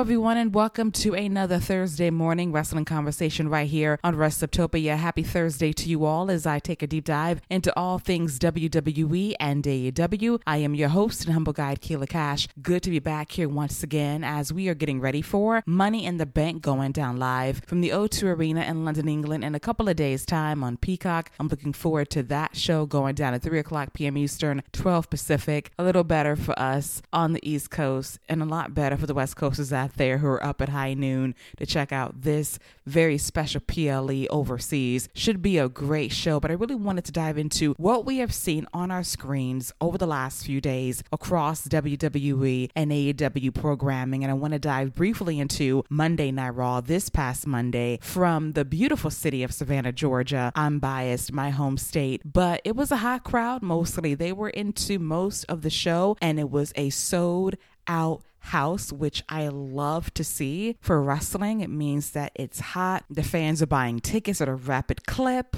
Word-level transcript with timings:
Everyone, 0.00 0.38
and 0.38 0.54
welcome 0.54 0.90
to 0.92 1.12
another 1.12 1.58
Thursday 1.58 2.08
morning 2.08 2.52
wrestling 2.52 2.86
conversation 2.86 3.50
right 3.50 3.68
here 3.68 3.98
on 4.02 4.16
Wrestleptopia. 4.16 4.96
Happy 4.96 5.22
Thursday 5.22 5.74
to 5.74 5.90
you 5.90 6.06
all 6.06 6.30
as 6.30 6.46
I 6.46 6.58
take 6.58 6.82
a 6.82 6.86
deep 6.86 7.04
dive 7.04 7.42
into 7.50 7.70
all 7.78 7.98
things 7.98 8.38
WWE 8.38 9.34
and 9.38 9.62
AEW. 9.62 10.40
I 10.46 10.56
am 10.56 10.74
your 10.74 10.88
host 10.88 11.26
and 11.26 11.34
humble 11.34 11.52
guide, 11.52 11.82
Keila 11.82 12.08
Cash. 12.08 12.48
Good 12.62 12.82
to 12.84 12.90
be 12.90 12.98
back 12.98 13.32
here 13.32 13.46
once 13.46 13.82
again 13.82 14.24
as 14.24 14.54
we 14.54 14.68
are 14.68 14.74
getting 14.74 15.02
ready 15.02 15.20
for 15.20 15.62
Money 15.66 16.06
in 16.06 16.16
the 16.16 16.24
Bank 16.24 16.62
going 16.62 16.92
down 16.92 17.18
live 17.18 17.60
from 17.66 17.82
the 17.82 17.90
O2 17.90 18.22
Arena 18.22 18.62
in 18.62 18.86
London, 18.86 19.06
England 19.06 19.44
in 19.44 19.54
a 19.54 19.60
couple 19.60 19.86
of 19.86 19.96
days' 19.96 20.24
time 20.24 20.64
on 20.64 20.78
Peacock. 20.78 21.30
I'm 21.38 21.48
looking 21.48 21.74
forward 21.74 22.08
to 22.12 22.22
that 22.22 22.56
show 22.56 22.86
going 22.86 23.16
down 23.16 23.34
at 23.34 23.42
3 23.42 23.58
o'clock 23.58 23.92
p.m. 23.92 24.16
Eastern, 24.16 24.62
12 24.72 25.10
Pacific. 25.10 25.70
A 25.78 25.84
little 25.84 26.04
better 26.04 26.36
for 26.36 26.58
us 26.58 27.02
on 27.12 27.34
the 27.34 27.46
East 27.46 27.70
Coast 27.70 28.18
and 28.30 28.40
a 28.40 28.46
lot 28.46 28.72
better 28.72 28.96
for 28.96 29.06
the 29.06 29.12
West 29.12 29.36
Coast 29.36 29.60
out 29.90 29.96
there 29.96 30.18
who 30.18 30.26
are 30.28 30.44
up 30.44 30.60
at 30.60 30.68
high 30.68 30.94
noon 30.94 31.34
to 31.58 31.66
check 31.66 31.92
out 31.92 32.22
this 32.22 32.58
very 32.86 33.18
special 33.18 33.60
PLE 33.60 34.26
overseas. 34.30 35.08
Should 35.14 35.42
be 35.42 35.58
a 35.58 35.68
great 35.68 36.12
show, 36.12 36.38
but 36.38 36.50
I 36.50 36.54
really 36.54 36.76
wanted 36.76 37.04
to 37.06 37.12
dive 37.12 37.38
into 37.38 37.74
what 37.76 38.06
we 38.06 38.18
have 38.18 38.32
seen 38.32 38.66
on 38.72 38.90
our 38.90 39.02
screens 39.02 39.72
over 39.80 39.98
the 39.98 40.06
last 40.06 40.44
few 40.44 40.60
days 40.60 41.02
across 41.12 41.66
WWE 41.66 42.70
and 42.76 42.92
AEW 42.92 43.52
programming. 43.54 44.22
And 44.22 44.30
I 44.30 44.34
want 44.34 44.52
to 44.52 44.58
dive 44.58 44.94
briefly 44.94 45.40
into 45.40 45.82
Monday 45.88 46.30
Night 46.30 46.50
Raw 46.50 46.80
this 46.80 47.08
past 47.08 47.46
Monday 47.46 47.98
from 48.00 48.52
the 48.52 48.64
beautiful 48.64 49.10
city 49.10 49.42
of 49.42 49.52
Savannah, 49.52 49.92
Georgia. 49.92 50.52
I'm 50.54 50.78
biased, 50.78 51.32
my 51.32 51.50
home 51.50 51.78
state, 51.78 52.22
but 52.24 52.60
it 52.64 52.76
was 52.76 52.92
a 52.92 52.98
hot 52.98 53.24
crowd 53.24 53.62
mostly. 53.62 54.14
They 54.14 54.32
were 54.32 54.50
into 54.50 54.98
most 54.98 55.44
of 55.44 55.62
the 55.62 55.70
show, 55.70 56.16
and 56.20 56.38
it 56.38 56.50
was 56.50 56.72
a 56.76 56.90
sold 56.90 57.56
out 57.86 58.22
house, 58.40 58.92
which 58.92 59.22
I 59.28 59.48
love 59.48 60.12
to 60.14 60.24
see 60.24 60.76
for 60.80 61.02
wrestling. 61.02 61.60
It 61.60 61.70
means 61.70 62.10
that 62.12 62.32
it's 62.34 62.60
hot. 62.60 63.04
The 63.08 63.22
fans 63.22 63.62
are 63.62 63.66
buying 63.66 64.00
tickets 64.00 64.40
at 64.40 64.48
a 64.48 64.54
rapid 64.54 65.06
clip. 65.06 65.56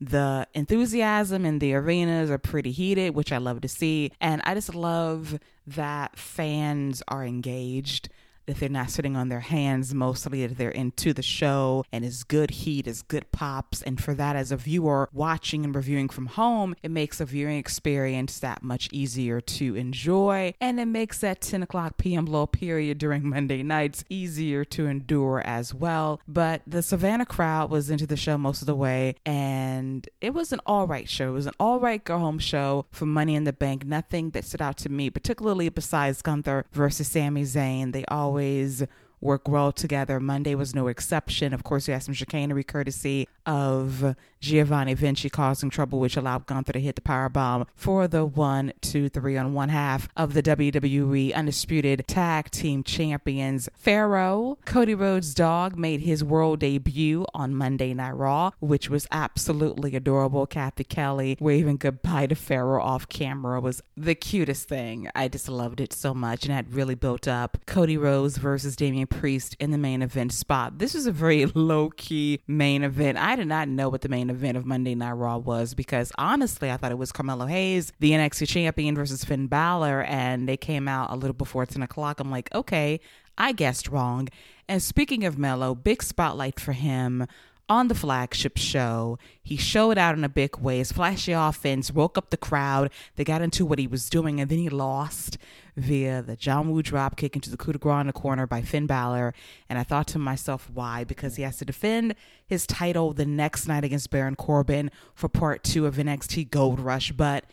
The 0.00 0.46
enthusiasm 0.54 1.46
in 1.46 1.60
the 1.60 1.74
arenas 1.74 2.30
are 2.30 2.38
pretty 2.38 2.72
heated, 2.72 3.14
which 3.14 3.32
I 3.32 3.38
love 3.38 3.60
to 3.62 3.68
see. 3.68 4.10
And 4.20 4.42
I 4.44 4.54
just 4.54 4.74
love 4.74 5.38
that 5.66 6.18
fans 6.18 7.02
are 7.08 7.24
engaged 7.24 8.08
that 8.46 8.58
they're 8.58 8.68
not 8.68 8.90
sitting 8.90 9.16
on 9.16 9.28
their 9.28 9.40
hands 9.40 9.94
mostly, 9.94 10.46
that 10.46 10.56
they're 10.56 10.70
into 10.70 11.12
the 11.12 11.22
show 11.22 11.84
and 11.92 12.04
it's 12.04 12.24
good 12.24 12.50
heat, 12.50 12.86
it's 12.86 13.02
good 13.02 13.30
pops. 13.32 13.82
And 13.82 14.02
for 14.02 14.14
that, 14.14 14.36
as 14.36 14.52
a 14.52 14.56
viewer 14.56 15.08
watching 15.12 15.64
and 15.64 15.74
reviewing 15.74 16.08
from 16.08 16.26
home, 16.26 16.74
it 16.82 16.90
makes 16.90 17.20
a 17.20 17.24
viewing 17.24 17.58
experience 17.58 18.38
that 18.40 18.62
much 18.62 18.88
easier 18.92 19.40
to 19.40 19.76
enjoy. 19.76 20.54
And 20.60 20.78
it 20.78 20.86
makes 20.86 21.18
that 21.20 21.40
10 21.40 21.62
o'clock 21.62 21.96
p.m. 21.96 22.26
low 22.26 22.46
period 22.46 22.98
during 22.98 23.28
Monday 23.28 23.62
nights 23.62 24.04
easier 24.08 24.64
to 24.66 24.86
endure 24.86 25.42
as 25.44 25.72
well. 25.74 26.20
But 26.28 26.62
the 26.66 26.82
Savannah 26.82 27.26
crowd 27.26 27.70
was 27.70 27.90
into 27.90 28.06
the 28.06 28.16
show 28.16 28.38
most 28.38 28.60
of 28.60 28.66
the 28.66 28.74
way, 28.74 29.16
and 29.24 30.06
it 30.20 30.34
was 30.34 30.52
an 30.52 30.60
all 30.66 30.86
right 30.86 31.08
show. 31.08 31.30
It 31.30 31.32
was 31.32 31.46
an 31.46 31.54
all 31.58 31.80
right 31.80 32.02
go 32.02 32.18
home 32.18 32.38
show 32.38 32.86
for 32.90 33.06
Money 33.06 33.34
in 33.34 33.44
the 33.44 33.52
Bank. 33.52 33.84
Nothing 33.84 34.30
that 34.30 34.44
stood 34.44 34.62
out 34.62 34.76
to 34.78 34.88
me, 34.88 35.10
particularly 35.10 35.68
besides 35.68 36.22
Gunther 36.22 36.66
versus 36.72 37.08
Sami 37.08 37.42
Zayn. 37.42 37.92
They 37.92 38.04
all 38.06 38.33
always 38.34 38.82
work 39.24 39.48
well 39.48 39.72
together. 39.72 40.20
Monday 40.20 40.54
was 40.54 40.74
no 40.74 40.86
exception. 40.86 41.52
Of 41.52 41.64
course, 41.64 41.88
we 41.88 41.92
had 41.92 42.02
some 42.02 42.14
chicanery 42.14 42.62
courtesy 42.62 43.26
of 43.46 44.14
Giovanni 44.40 44.94
Vinci 44.94 45.30
causing 45.30 45.70
trouble, 45.70 45.98
which 45.98 46.16
allowed 46.16 46.46
Gunther 46.46 46.74
to 46.74 46.80
hit 46.80 46.96
the 46.96 47.00
power 47.00 47.28
bomb 47.28 47.66
for 47.74 48.06
the 48.06 48.24
one, 48.24 48.72
two, 48.82 49.08
three 49.08 49.36
on 49.36 49.54
one 49.54 49.70
half 49.70 50.08
of 50.16 50.34
the 50.34 50.42
WWE 50.42 51.34
Undisputed 51.34 52.06
Tag 52.06 52.50
Team 52.50 52.84
Champions. 52.84 53.68
Pharaoh, 53.74 54.58
Cody 54.66 54.94
Rhodes' 54.94 55.34
dog, 55.34 55.78
made 55.78 56.00
his 56.00 56.22
world 56.22 56.60
debut 56.60 57.24
on 57.32 57.54
Monday 57.54 57.94
Night 57.94 58.12
Raw, 58.12 58.50
which 58.60 58.90
was 58.90 59.06
absolutely 59.10 59.96
adorable. 59.96 60.46
Cathy 60.46 60.84
Kelley 60.84 61.38
waving 61.40 61.78
goodbye 61.78 62.26
to 62.26 62.34
Pharaoh 62.34 62.82
off 62.82 63.08
camera 63.08 63.60
was 63.60 63.82
the 63.96 64.14
cutest 64.14 64.68
thing. 64.68 65.08
I 65.14 65.28
just 65.28 65.48
loved 65.48 65.80
it 65.80 65.92
so 65.94 66.12
much 66.12 66.44
and 66.44 66.52
had 66.52 66.74
really 66.74 66.94
built 66.94 67.26
up 67.26 67.58
Cody 67.66 67.96
Rhodes 67.96 68.36
versus 68.36 68.76
Damian 68.76 69.06
Priest 69.18 69.56
in 69.58 69.70
the 69.70 69.78
main 69.78 70.02
event 70.02 70.32
spot. 70.32 70.78
This 70.78 70.94
is 70.94 71.06
a 71.06 71.12
very 71.12 71.46
low 71.54 71.90
key 71.90 72.40
main 72.46 72.82
event. 72.82 73.18
I 73.18 73.36
did 73.36 73.48
not 73.48 73.68
know 73.68 73.88
what 73.88 74.02
the 74.02 74.08
main 74.08 74.30
event 74.30 74.56
of 74.56 74.66
Monday 74.66 74.94
Night 74.94 75.12
Raw 75.12 75.38
was 75.38 75.74
because 75.74 76.12
honestly, 76.18 76.70
I 76.70 76.76
thought 76.76 76.92
it 76.92 76.98
was 76.98 77.12
Carmelo 77.12 77.46
Hayes, 77.46 77.92
the 78.00 78.10
NXT 78.12 78.48
champion, 78.48 78.94
versus 78.94 79.24
Finn 79.24 79.46
Balor, 79.46 80.02
and 80.04 80.48
they 80.48 80.56
came 80.56 80.88
out 80.88 81.10
a 81.10 81.16
little 81.16 81.34
before 81.34 81.66
10 81.66 81.82
o'clock. 81.82 82.20
I'm 82.20 82.30
like, 82.30 82.54
okay, 82.54 83.00
I 83.38 83.52
guessed 83.52 83.88
wrong. 83.88 84.28
And 84.68 84.82
speaking 84.82 85.24
of 85.24 85.38
Melo, 85.38 85.74
big 85.74 86.02
spotlight 86.02 86.58
for 86.58 86.72
him 86.72 87.26
on 87.68 87.88
the 87.88 87.94
flagship 87.94 88.58
show. 88.58 89.18
He 89.42 89.56
showed 89.56 89.96
out 89.96 90.16
in 90.16 90.24
a 90.24 90.28
big 90.28 90.58
way. 90.58 90.78
His 90.78 90.92
flashy 90.92 91.32
offense 91.32 91.90
woke 91.90 92.18
up 92.18 92.30
the 92.30 92.36
crowd. 92.36 92.90
They 93.16 93.24
got 93.24 93.42
into 93.42 93.64
what 93.64 93.78
he 93.78 93.86
was 93.86 94.10
doing, 94.10 94.40
and 94.40 94.50
then 94.50 94.58
he 94.58 94.68
lost 94.68 95.38
via 95.76 96.22
the 96.22 96.36
John 96.36 96.70
Woo 96.70 96.82
drop 96.82 97.16
kick 97.16 97.34
into 97.34 97.50
the 97.50 97.56
coup 97.56 97.72
de 97.72 97.78
grace 97.78 98.00
in 98.02 98.06
the 98.06 98.12
corner 98.12 98.46
by 98.46 98.62
Finn 98.62 98.86
Balor. 98.86 99.34
And 99.68 99.78
I 99.78 99.82
thought 99.82 100.06
to 100.08 100.18
myself, 100.18 100.70
why? 100.72 101.04
Because 101.04 101.36
he 101.36 101.42
has 101.42 101.56
to 101.58 101.64
defend 101.64 102.14
his 102.46 102.66
title 102.66 103.12
the 103.12 103.26
next 103.26 103.66
night 103.66 103.84
against 103.84 104.10
Baron 104.10 104.36
Corbin 104.36 104.90
for 105.14 105.28
part 105.28 105.64
two 105.64 105.86
of 105.86 105.96
NXT 105.96 106.50
Gold 106.50 106.80
Rush. 106.80 107.12
But 107.12 107.44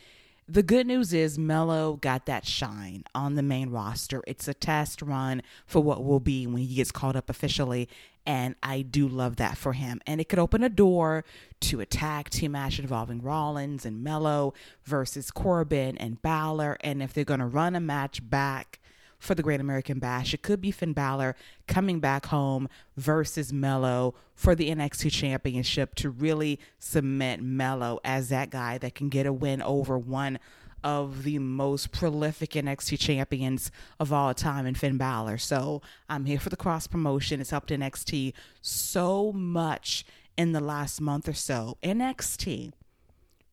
the 0.47 0.63
good 0.63 0.87
news 0.87 1.13
is 1.13 1.39
Melo 1.39 1.93
got 2.01 2.25
that 2.25 2.45
shine 2.45 3.03
on 3.15 3.35
the 3.35 3.43
main 3.43 3.69
roster. 3.69 4.21
It's 4.27 4.47
a 4.47 4.53
test 4.53 5.01
run 5.01 5.41
for 5.65 5.81
what 5.81 6.03
will 6.03 6.19
be 6.19 6.45
when 6.45 6.57
he 6.57 6.75
gets 6.75 6.91
called 6.91 7.15
up 7.15 7.29
officially. 7.29 7.87
And 8.25 8.55
I 8.61 8.81
do 8.81 9.07
love 9.07 9.37
that 9.37 9.57
for 9.57 9.73
him. 9.73 10.01
And 10.05 10.21
it 10.21 10.29
could 10.29 10.39
open 10.39 10.63
a 10.63 10.69
door 10.69 11.23
to 11.61 11.79
a 11.79 11.85
tag 11.85 12.29
team 12.29 12.51
match 12.51 12.79
involving 12.79 13.21
Rollins 13.21 13.85
and 13.85 14.03
Melo 14.03 14.53
versus 14.83 15.31
Corbin 15.31 15.97
and 15.97 16.21
Balor. 16.21 16.77
And 16.81 17.01
if 17.01 17.13
they're 17.13 17.23
going 17.23 17.39
to 17.39 17.45
run 17.45 17.75
a 17.75 17.79
match 17.79 18.27
back 18.29 18.79
for 19.21 19.35
the 19.35 19.43
Great 19.43 19.61
American 19.61 19.99
Bash. 19.99 20.33
It 20.33 20.41
could 20.41 20.59
be 20.59 20.71
Finn 20.71 20.93
Balor 20.93 21.35
coming 21.67 21.99
back 21.99 22.25
home 22.25 22.67
versus 22.97 23.53
Melo 23.53 24.15
for 24.33 24.55
the 24.55 24.71
NXT 24.71 25.11
Championship 25.11 25.93
to 25.95 26.09
really 26.09 26.59
cement 26.79 27.43
Melo 27.43 27.99
as 28.03 28.29
that 28.29 28.49
guy 28.49 28.79
that 28.79 28.95
can 28.95 29.09
get 29.09 29.27
a 29.27 29.31
win 29.31 29.61
over 29.61 29.97
one 29.97 30.39
of 30.83 31.21
the 31.21 31.37
most 31.37 31.91
prolific 31.91 32.51
NXT 32.51 32.97
champions 32.97 33.71
of 33.99 34.11
all 34.11 34.33
time 34.33 34.65
in 34.65 34.73
Finn 34.73 34.97
Balor. 34.97 35.37
So 35.37 35.83
I'm 36.09 36.25
here 36.25 36.39
for 36.39 36.49
the 36.49 36.57
cross 36.57 36.87
promotion. 36.87 37.39
It's 37.39 37.51
helped 37.51 37.69
NXT 37.69 38.33
so 38.59 39.31
much 39.31 40.03
in 40.35 40.53
the 40.53 40.59
last 40.59 40.99
month 40.99 41.27
or 41.27 41.33
so. 41.33 41.77
NXT, 41.83 42.71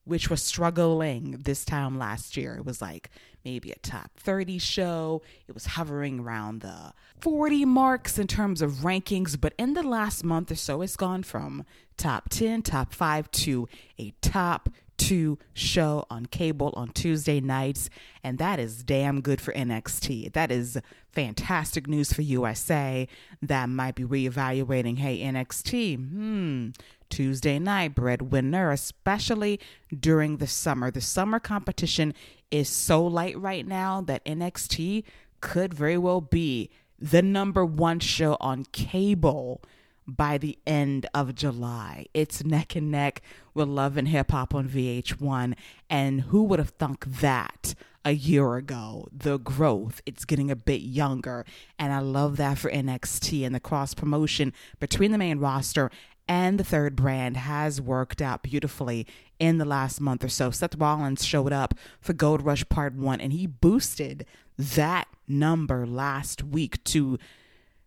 which 0.08 0.30
was 0.30 0.42
struggling 0.42 1.32
this 1.44 1.66
time 1.66 1.98
last 1.98 2.34
year, 2.34 2.56
it 2.56 2.64
was 2.64 2.80
like 2.80 3.10
maybe 3.44 3.70
a 3.70 3.78
top 3.80 4.10
30 4.16 4.58
show. 4.58 5.20
It 5.46 5.52
was 5.52 5.66
hovering 5.66 6.20
around 6.20 6.62
the 6.62 6.94
40 7.20 7.66
marks 7.66 8.18
in 8.18 8.26
terms 8.26 8.62
of 8.62 8.72
rankings, 8.76 9.38
but 9.38 9.52
in 9.58 9.74
the 9.74 9.82
last 9.82 10.24
month 10.24 10.50
or 10.50 10.54
so, 10.54 10.80
it's 10.80 10.96
gone 10.96 11.22
from 11.22 11.66
top 11.98 12.30
10, 12.30 12.62
top 12.62 12.94
5 12.94 13.30
to 13.32 13.68
a 13.98 14.14
top 14.22 14.70
two 14.96 15.38
show 15.54 16.04
on 16.10 16.26
cable 16.26 16.72
on 16.74 16.88
Tuesday 16.88 17.40
nights, 17.40 17.88
and 18.24 18.38
that 18.38 18.58
is 18.58 18.82
damn 18.82 19.20
good 19.20 19.40
for 19.40 19.52
NXT. 19.54 20.32
That 20.32 20.50
is 20.50 20.76
fantastic 21.12 21.86
news 21.86 22.12
for 22.12 22.22
USA 22.22 23.08
that 23.40 23.68
might 23.68 23.94
be 23.94 24.04
reevaluating 24.04 24.98
hey, 24.98 25.20
NXT, 25.20 25.96
hmm, 25.96 26.68
Tuesday 27.08 27.58
night 27.58 27.94
breadwinner, 27.94 28.70
especially 28.70 29.60
during 29.98 30.36
the 30.36 30.46
summer. 30.46 30.90
The 30.90 31.00
summer 31.00 31.40
competition 31.40 32.14
is 32.50 32.68
so 32.68 33.04
light 33.04 33.38
right 33.38 33.66
now 33.66 34.00
that 34.02 34.24
NXT 34.24 35.04
could 35.40 35.74
very 35.74 35.98
well 35.98 36.20
be 36.20 36.70
the 36.98 37.22
number 37.22 37.64
one 37.64 38.00
show 38.00 38.36
on 38.40 38.64
cable 38.72 39.62
by 40.08 40.38
the 40.38 40.58
end 40.66 41.06
of 41.12 41.34
July. 41.34 42.06
It's 42.14 42.42
neck 42.42 42.74
and 42.74 42.90
neck 42.90 43.20
with 43.52 43.68
Love 43.68 43.96
and 43.96 44.08
Hip 44.08 44.30
Hop 44.30 44.54
on 44.54 44.68
VH1. 44.68 45.54
And 45.90 46.22
who 46.22 46.44
would 46.44 46.58
have 46.58 46.70
thunk 46.70 47.04
that 47.06 47.74
a 48.04 48.12
year 48.12 48.56
ago? 48.56 49.08
The 49.12 49.38
growth, 49.38 50.00
it's 50.06 50.24
getting 50.24 50.50
a 50.50 50.56
bit 50.56 50.80
younger. 50.80 51.44
And 51.78 51.92
I 51.92 51.98
love 51.98 52.38
that 52.38 52.56
for 52.56 52.70
NXT 52.70 53.44
and 53.44 53.54
the 53.54 53.60
cross 53.60 53.92
promotion 53.92 54.54
between 54.80 55.12
the 55.12 55.18
main 55.18 55.38
roster 55.38 55.90
and 56.28 56.58
the 56.58 56.64
third 56.64 56.94
brand 56.94 57.36
has 57.36 57.80
worked 57.80 58.20
out 58.20 58.42
beautifully 58.42 59.06
in 59.38 59.58
the 59.58 59.64
last 59.64 60.00
month 60.00 60.22
or 60.22 60.28
so. 60.28 60.50
Seth 60.50 60.76
Rollins 60.76 61.24
showed 61.24 61.52
up 61.52 61.74
for 62.00 62.12
Gold 62.12 62.42
Rush 62.42 62.68
Part 62.68 62.94
1 62.94 63.20
and 63.20 63.32
he 63.32 63.46
boosted 63.46 64.26
that 64.58 65.08
number 65.26 65.86
last 65.86 66.42
week 66.42 66.82
to 66.84 67.18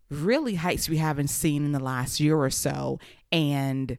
really 0.10 0.56
heights 0.56 0.90
we 0.90 0.98
haven't 0.98 1.30
seen 1.30 1.66
in 1.66 1.72
the 1.72 1.80
last 1.80 2.20
year 2.20 2.38
or 2.38 2.50
so. 2.50 3.00
And 3.32 3.98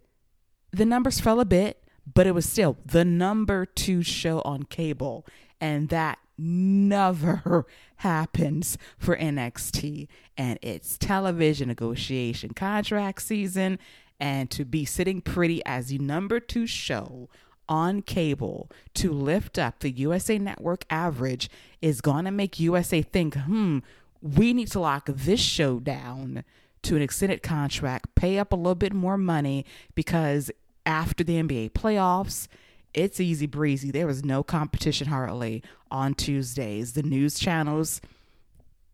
the 0.73 0.85
numbers 0.85 1.21
fell 1.21 1.41
a 1.41 1.45
bit, 1.45 1.83
but 2.13 2.27
it 2.27 2.35
was 2.35 2.49
still 2.49 2.77
the 2.85 3.05
number 3.05 3.65
two 3.65 4.03
show 4.03 4.41
on 4.43 4.65
cable. 4.65 5.27
And 5.61 5.89
that 5.91 6.19
never 6.37 7.67
happens 7.97 8.77
for 8.99 9.17
NXT. 9.17 10.09
And 10.37 10.59
it's 10.63 10.99
television 10.99 11.69
negotiation 11.69 12.51
contract 12.51 13.23
season. 13.23 13.79
And 14.23 14.49
to 14.53 14.65
be 14.65 14.85
sitting 14.85 15.21
pretty 15.21 15.65
as 15.67 15.89
the 15.89 15.99
number 15.99 16.39
two 16.39 16.65
show 16.65 17.29
on 17.69 18.03
cable 18.03 18.71
to 18.95 19.11
lift 19.11 19.59
up 19.59 19.81
the 19.81 19.91
USA 19.91 20.39
Network 20.39 20.85
average 20.89 21.51
is 21.81 22.01
going 22.01 22.25
to 22.27 22.31
make 22.31 22.61
USA 22.61 23.03
think, 23.03 23.35
hmm, 23.35 23.81
we 24.21 24.53
need 24.53 24.71
to 24.71 24.79
lock 24.79 25.07
this 25.09 25.41
show 25.41 25.81
down 25.81 26.45
to 26.83 26.95
an 26.95 27.03
extended 27.03 27.43
contract, 27.43 28.15
pay 28.15 28.39
up 28.39 28.53
a 28.53 28.57
little 28.57 28.77
bit 28.77 28.93
more 28.93 29.19
money 29.19 29.67
because 29.97 30.53
after 30.87 31.25
the 31.25 31.43
NBA 31.43 31.73
playoffs, 31.73 32.47
it's 32.95 33.19
easy 33.19 33.47
breezy. 33.47 33.91
There 33.91 34.07
was 34.07 34.25
no 34.25 34.45
competition 34.45 35.09
hardly 35.09 35.65
on 35.91 36.15
Tuesdays. 36.15 36.93
The 36.93 37.03
news 37.03 37.41
channels 37.41 38.01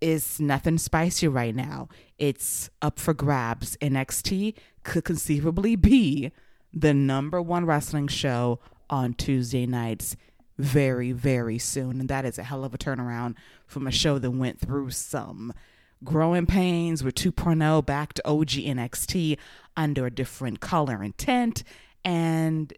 is 0.01 0.41
nothing 0.41 0.79
spicy 0.79 1.29
right 1.29 1.55
now. 1.55 1.89
It's 2.19 2.71
up 2.81 2.99
for 2.99 3.13
grabs. 3.13 3.77
NXT 3.79 4.55
could 4.89 5.05
conceivably 5.05 5.77
be 5.77 6.33
the 6.73 6.93
number 6.93 7.41
one 7.41 7.65
wrestling 7.65 8.09
show 8.09 8.59
on 8.91 9.15
Tuesday 9.15 9.67
nights 9.67 10.17
very, 10.59 11.13
very 11.13 11.59
soon. 11.59 12.01
And 12.01 12.09
that 12.09 12.25
is 12.25 12.39
a 12.39 12.43
hell 12.43 12.65
of 12.65 12.75
a 12.75 12.79
turnaround 12.79 13.37
from 13.67 13.87
a 13.87 13.93
show 13.93 14.19
that 14.19 14.31
went 14.31 14.59
through 14.59 14.91
some 14.91 15.53
growing 16.03 16.47
pains 16.47 17.05
with 17.05 17.15
2.0 17.15 17.85
back 17.85 18.15
to 18.15 18.27
OG 18.27 18.49
NXT 18.49 19.39
under 19.77 20.07
a 20.07 20.11
different 20.11 20.61
color 20.61 21.03
and 21.03 21.17
tint. 21.17 21.63
And 22.05 22.73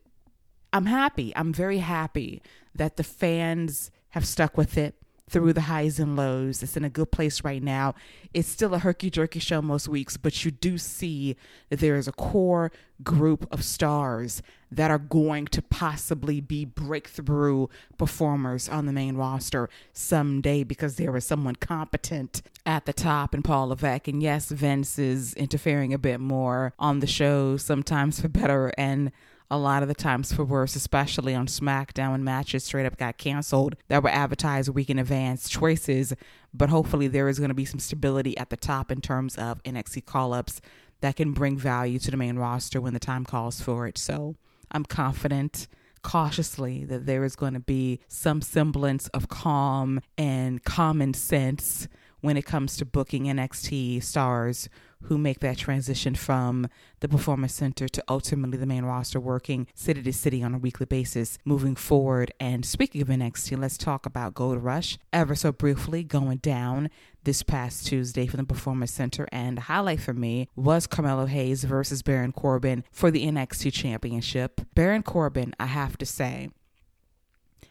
I'm 0.73 0.87
happy. 0.87 1.33
I'm 1.37 1.53
very 1.53 1.79
happy 1.79 2.43
that 2.75 2.97
the 2.97 3.05
fans 3.05 3.91
have 4.11 4.27
stuck 4.27 4.57
with 4.57 4.77
it 4.77 4.95
through 5.31 5.53
the 5.53 5.63
highs 5.63 6.01
and 6.01 6.17
lows. 6.17 6.63
It's 6.63 6.77
in 6.77 6.85
a 6.85 6.91
good 6.91 7.13
place 7.13 7.45
right 7.45 7.63
now. 7.63 7.95
It's 8.35 8.49
still 8.49 8.75
a 8.75 8.79
herky 8.79 9.11
jerky 9.11 9.39
show 9.39 9.63
most 9.63 9.89
weeks, 9.89 10.17
but 10.17 10.45
you 10.45 10.51
do 10.51 10.77
see 10.77 11.37
that 11.69 11.79
there 11.79 11.97
is 11.97 12.09
a 12.09 12.13
core 12.13 12.73
group 13.05 13.47
of 13.53 13.65
stars 13.65 14.43
that 14.73 14.91
are 14.91 14.99
going 14.99 15.47
to 15.47 15.63
possibly 15.63 16.41
be 16.41 16.65
breakthrough 16.65 17.69
performers 17.97 18.69
on 18.69 18.87
the 18.87 18.93
main 18.93 19.17
roster 19.17 19.69
someday 19.93 20.65
because 20.65 20.97
there 20.97 21.17
is 21.17 21.25
someone 21.25 21.57
competent 21.57 22.43
at 22.67 22.85
the 22.87 22.93
top 22.93 23.35
in 23.35 23.43
Paul 23.43 23.69
Levesque. 23.69 24.09
And 24.09 24.23
yes, 24.23 24.51
Vince 24.51 24.99
is 24.99 25.33
interfering 25.35 25.95
a 25.95 25.99
bit 25.99 26.21
more 26.21 26.75
on 26.79 26.99
the 26.99 27.07
show, 27.07 27.57
sometimes 27.57 28.21
for 28.21 28.29
better 28.29 28.73
and 28.77 29.13
a 29.51 29.59
lot 29.59 29.83
of 29.83 29.89
the 29.89 29.95
times 29.95 30.33
for 30.33 30.45
worse, 30.45 30.77
especially 30.77 31.35
on 31.35 31.47
SmackDown 31.47 32.13
when 32.13 32.25
matches 32.25 32.65
straight 32.65 32.87
up 32.87 32.97
got 32.97 33.19
canceled 33.19 33.77
that 33.89 34.03
were 34.03 34.09
advertised 34.09 34.69
a 34.69 34.73
week 34.73 34.91
in 34.91 34.99
advance 34.99 35.49
choices. 35.49 36.15
But 36.55 36.69
hopefully, 36.69 37.09
there 37.09 37.29
is 37.29 37.39
going 37.39 37.49
to 37.49 37.55
be 37.55 37.65
some 37.65 37.81
stability 37.81 38.37
at 38.39 38.51
the 38.51 38.57
top 38.57 38.91
in 38.91 39.01
terms 39.01 39.37
of 39.37 39.63
NXT 39.65 40.07
call 40.07 40.33
ups 40.33 40.61
that 41.01 41.17
can 41.17 41.33
bring 41.33 41.57
value 41.57 41.99
to 41.99 42.11
the 42.11 42.17
main 42.17 42.37
roster 42.37 42.81
when 42.81 42.95
the 42.95 43.01
time 43.01 43.25
calls 43.25 43.61
for 43.61 43.87
it. 43.87 43.99
So 43.99 44.37
I'm 44.71 44.85
confident 44.85 45.67
cautiously 46.03 46.85
that 46.85 47.07
there 47.07 47.25
is 47.25 47.37
going 47.37 47.55
to 47.55 47.61
be 47.61 48.01
some 48.09 48.41
semblance 48.43 49.09
of 49.09 49.29
calm 49.29 50.01
and 50.17 50.63
common 50.65 51.15
sense 51.15 51.89
when 52.21 52.37
it 52.37 52.45
comes 52.45 52.77
to 52.77 52.85
booking 52.85 53.25
NXT 53.25 54.03
stars 54.03 54.69
who 55.05 55.17
make 55.17 55.41
that 55.41 55.57
transition 55.57 56.15
from 56.15 56.69
the 57.01 57.09
performance 57.09 57.55
center 57.55 57.89
to 57.89 58.05
ultimately 58.09 58.59
the 58.59 58.67
main 58.67 58.85
roster 58.85 59.19
working 59.19 59.67
city 59.75 60.03
to 60.03 60.13
city 60.13 60.43
on 60.43 60.55
a 60.55 60.59
weekly 60.59 60.87
basis 60.87 61.39
moving 61.45 61.75
forward. 61.75 62.33
And 62.39 62.65
speaking 62.67 63.01
of 63.01 63.09
NXT, 63.09 63.59
let's 63.59 63.79
talk 63.79 64.05
about 64.05 64.35
Gold 64.35 64.63
Rush 64.63 64.99
ever 65.13 65.35
so 65.35 65.53
briefly 65.53 66.05
going 66.05 66.39
down 66.39 66.91
this 67.25 67.43
past 67.43 67.87
Tuesday 67.87 68.27
from 68.27 68.39
the 68.39 68.45
Performance 68.45 68.93
Center. 68.93 69.27
And 69.33 69.57
the 69.57 69.63
highlight 69.63 70.01
for 70.01 70.15
me 70.15 70.49
was 70.55 70.87
Carmelo 70.87 71.27
Hayes 71.27 71.65
versus 71.65 72.03
Baron 72.03 72.33
Corbin 72.33 72.85
for 72.91 73.11
the 73.11 73.27
NXT 73.27 73.73
Championship. 73.73 74.61
Baron 74.75 75.03
Corbin, 75.03 75.55
I 75.59 75.67
have 75.67 75.97
to 75.99 76.07
say, 76.07 76.51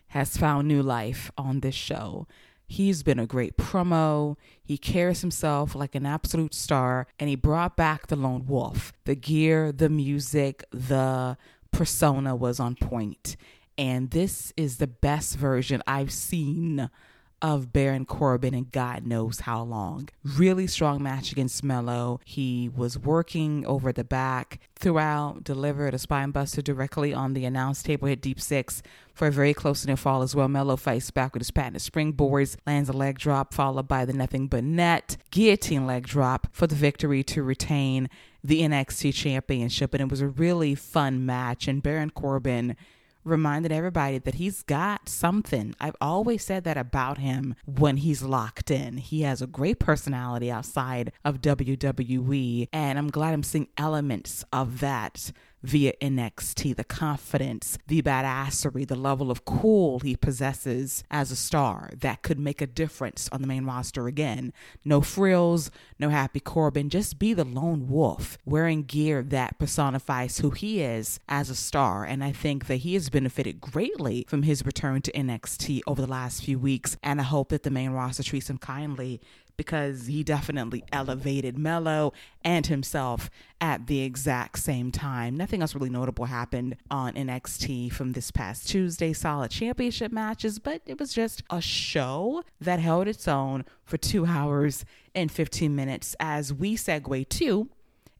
has 0.09 0.37
found 0.37 0.67
new 0.67 0.81
life 0.81 1.31
on 1.37 1.59
this 1.59 1.75
show. 1.75 2.27
He's 2.71 3.01
been 3.01 3.17
a 3.17 3.25
great 3.25 3.57
promo. 3.57 4.37
He 4.63 4.77
carries 4.77 5.21
himself 5.21 5.73
like 5.73 5.95
an 5.95 6.05
absolute 6.05 6.53
star, 6.53 7.07
and 7.19 7.27
he 7.27 7.35
brought 7.35 7.75
back 7.75 8.07
the 8.07 8.15
lone 8.15 8.45
wolf. 8.45 8.93
The 9.05 9.15
gear, 9.15 9.71
the 9.71 9.89
music, 9.89 10.63
the 10.71 11.35
persona 11.71 12.35
was 12.35 12.59
on 12.59 12.75
point. 12.75 13.35
And 13.75 14.11
this 14.11 14.53
is 14.55 14.77
the 14.77 14.85
best 14.85 15.35
version 15.35 15.81
I've 15.87 16.11
seen 16.11 16.91
of 17.41 17.71
Baron 17.71 18.05
Corbin 18.05 18.53
and 18.53 18.71
God 18.71 19.05
knows 19.05 19.41
how 19.41 19.63
long. 19.63 20.09
Really 20.23 20.67
strong 20.67 21.01
match 21.01 21.31
against 21.31 21.63
Melo. 21.63 22.19
He 22.25 22.69
was 22.69 22.97
working 22.97 23.65
over 23.65 23.91
the 23.91 24.03
back 24.03 24.59
throughout, 24.75 25.43
delivered 25.43 25.93
a 25.93 25.97
spine 25.97 26.31
buster 26.31 26.61
directly 26.61 27.13
on 27.13 27.33
the 27.33 27.45
announce 27.45 27.83
table, 27.83 28.07
hit 28.07 28.21
deep 28.21 28.39
six 28.39 28.81
for 29.13 29.27
a 29.27 29.31
very 29.31 29.53
close 29.53 29.85
near 29.85 29.97
fall 29.97 30.21
as 30.21 30.35
well. 30.35 30.47
Melo 30.47 30.75
fights 30.75 31.11
back 31.11 31.33
with 31.33 31.41
his 31.41 31.51
patented 31.51 31.81
springboards, 31.81 32.55
lands 32.65 32.89
a 32.89 32.93
leg 32.93 33.19
drop, 33.19 33.53
followed 33.53 33.87
by 33.87 34.05
the 34.05 34.13
nothing 34.13 34.47
but 34.47 34.63
net 34.63 35.17
guillotine 35.31 35.85
leg 35.85 36.07
drop 36.07 36.47
for 36.51 36.67
the 36.67 36.75
victory 36.75 37.23
to 37.23 37.43
retain 37.43 38.09
the 38.43 38.61
NXT 38.61 39.13
championship. 39.13 39.93
And 39.93 40.01
it 40.01 40.09
was 40.09 40.21
a 40.21 40.27
really 40.27 40.75
fun 40.75 41.25
match. 41.25 41.67
And 41.67 41.83
Baron 41.83 42.11
Corbin 42.11 42.75
reminded 43.23 43.71
everybody 43.71 44.17
that 44.17 44.35
he's 44.35 44.63
got 44.63 45.09
something. 45.09 45.75
I've 45.79 45.95
always 46.01 46.43
said 46.43 46.63
that 46.63 46.77
about 46.77 47.17
him 47.17 47.55
when 47.65 47.97
he's 47.97 48.23
locked 48.23 48.71
in. 48.71 48.97
He 48.97 49.21
has 49.21 49.41
a 49.41 49.47
great 49.47 49.79
personality 49.79 50.51
outside 50.51 51.11
of 51.23 51.41
WWE, 51.41 52.67
and 52.71 52.97
I'm 52.97 53.09
glad 53.09 53.33
I'm 53.33 53.43
seeing 53.43 53.67
elements 53.77 54.43
of 54.51 54.79
that 54.79 55.31
via 55.61 55.93
NXT, 56.01 56.75
the 56.75 56.83
confidence, 56.83 57.77
the 57.87 58.01
badassery, 58.01 58.87
the 58.87 58.95
level 58.95 59.29
of 59.31 59.45
cool 59.45 59.99
he 59.99 60.15
possesses 60.15 61.03
as 61.11 61.31
a 61.31 61.35
star 61.35 61.89
that 61.97 62.21
could 62.21 62.39
make 62.39 62.61
a 62.61 62.67
difference 62.67 63.29
on 63.31 63.41
the 63.41 63.47
main 63.47 63.65
roster 63.65 64.07
again. 64.07 64.53
No 64.85 65.01
frills, 65.01 65.71
no 65.99 66.09
happy 66.09 66.39
Corbin, 66.39 66.89
just 66.89 67.19
be 67.19 67.33
the 67.33 67.43
lone 67.43 67.87
wolf 67.87 68.37
wearing 68.45 68.83
gear 68.83 69.21
that 69.23 69.59
personifies 69.59 70.39
who 70.39 70.51
he 70.51 70.81
is 70.81 71.19
as 71.27 71.49
a 71.49 71.55
star. 71.55 72.05
And 72.05 72.23
I 72.23 72.31
think 72.31 72.67
that 72.67 72.77
he 72.77 72.93
has 72.93 73.09
benefited 73.09 73.61
greatly 73.61 74.25
from 74.27 74.43
his 74.43 74.65
return 74.65 75.01
to 75.03 75.11
NXT 75.11 75.81
over 75.87 76.01
the 76.01 76.07
last 76.07 76.43
few 76.43 76.57
weeks. 76.57 76.97
And 77.03 77.19
I 77.19 77.25
hope 77.25 77.49
that 77.49 77.63
the 77.63 77.69
main 77.69 77.91
roster 77.91 78.23
treats 78.23 78.49
him 78.49 78.57
kindly 78.57 79.21
because 79.59 80.07
he 80.07 80.23
definitely 80.23 80.81
elevated 80.93 81.57
Melo 81.57 82.13
and 82.45 82.65
himself 82.67 83.29
at 83.59 83.87
the 83.87 83.99
exact 83.99 84.57
same 84.57 84.89
time. 84.89 85.35
Nothing 85.35 85.59
else 85.59 85.75
really 85.75 85.89
notable 85.89 86.23
happened 86.23 86.77
on 86.89 87.11
NXT 87.15 87.91
from 87.91 88.13
this 88.13 88.31
past 88.31 88.69
Tuesday. 88.69 89.11
Solid 89.11 89.51
championship 89.51 90.13
matches, 90.13 90.59
but 90.59 90.81
it 90.85 90.97
was 90.97 91.11
just 91.11 91.43
a 91.49 91.59
show 91.59 92.41
that 92.61 92.79
held 92.79 93.09
its 93.09 93.27
own 93.27 93.65
for 93.83 93.97
two 93.97 94.25
hours 94.25 94.85
and 95.13 95.29
15 95.29 95.75
minutes 95.75 96.15
as 96.21 96.53
we 96.53 96.77
segue 96.77 97.27
to 97.27 97.69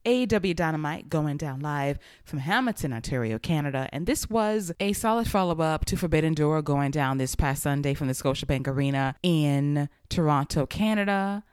AEW 0.10 0.56
Dynamite 0.56 1.08
going 1.08 1.38
down 1.38 1.60
live 1.60 2.00
from 2.26 2.40
Hamilton, 2.40 2.94
Ontario, 2.94 3.38
Canada. 3.38 3.88
And 3.92 4.08
this 4.08 4.28
was 4.28 4.72
a 4.80 4.94
solid 4.94 5.30
follow 5.30 5.62
up 5.62 5.86
to 5.86 5.96
Forbidden 5.96 6.34
Door 6.34 6.64
going 6.64 6.90
down 6.90 7.20
this 7.20 7.36
past 7.36 7.62
Sunday 7.62 7.94
from 7.94 8.08
the 8.08 8.14
Scotiabank 8.14 8.68
Arena 8.68 9.16
in 9.22 9.88
Toronto, 10.10 10.66
Canada. 10.66 11.44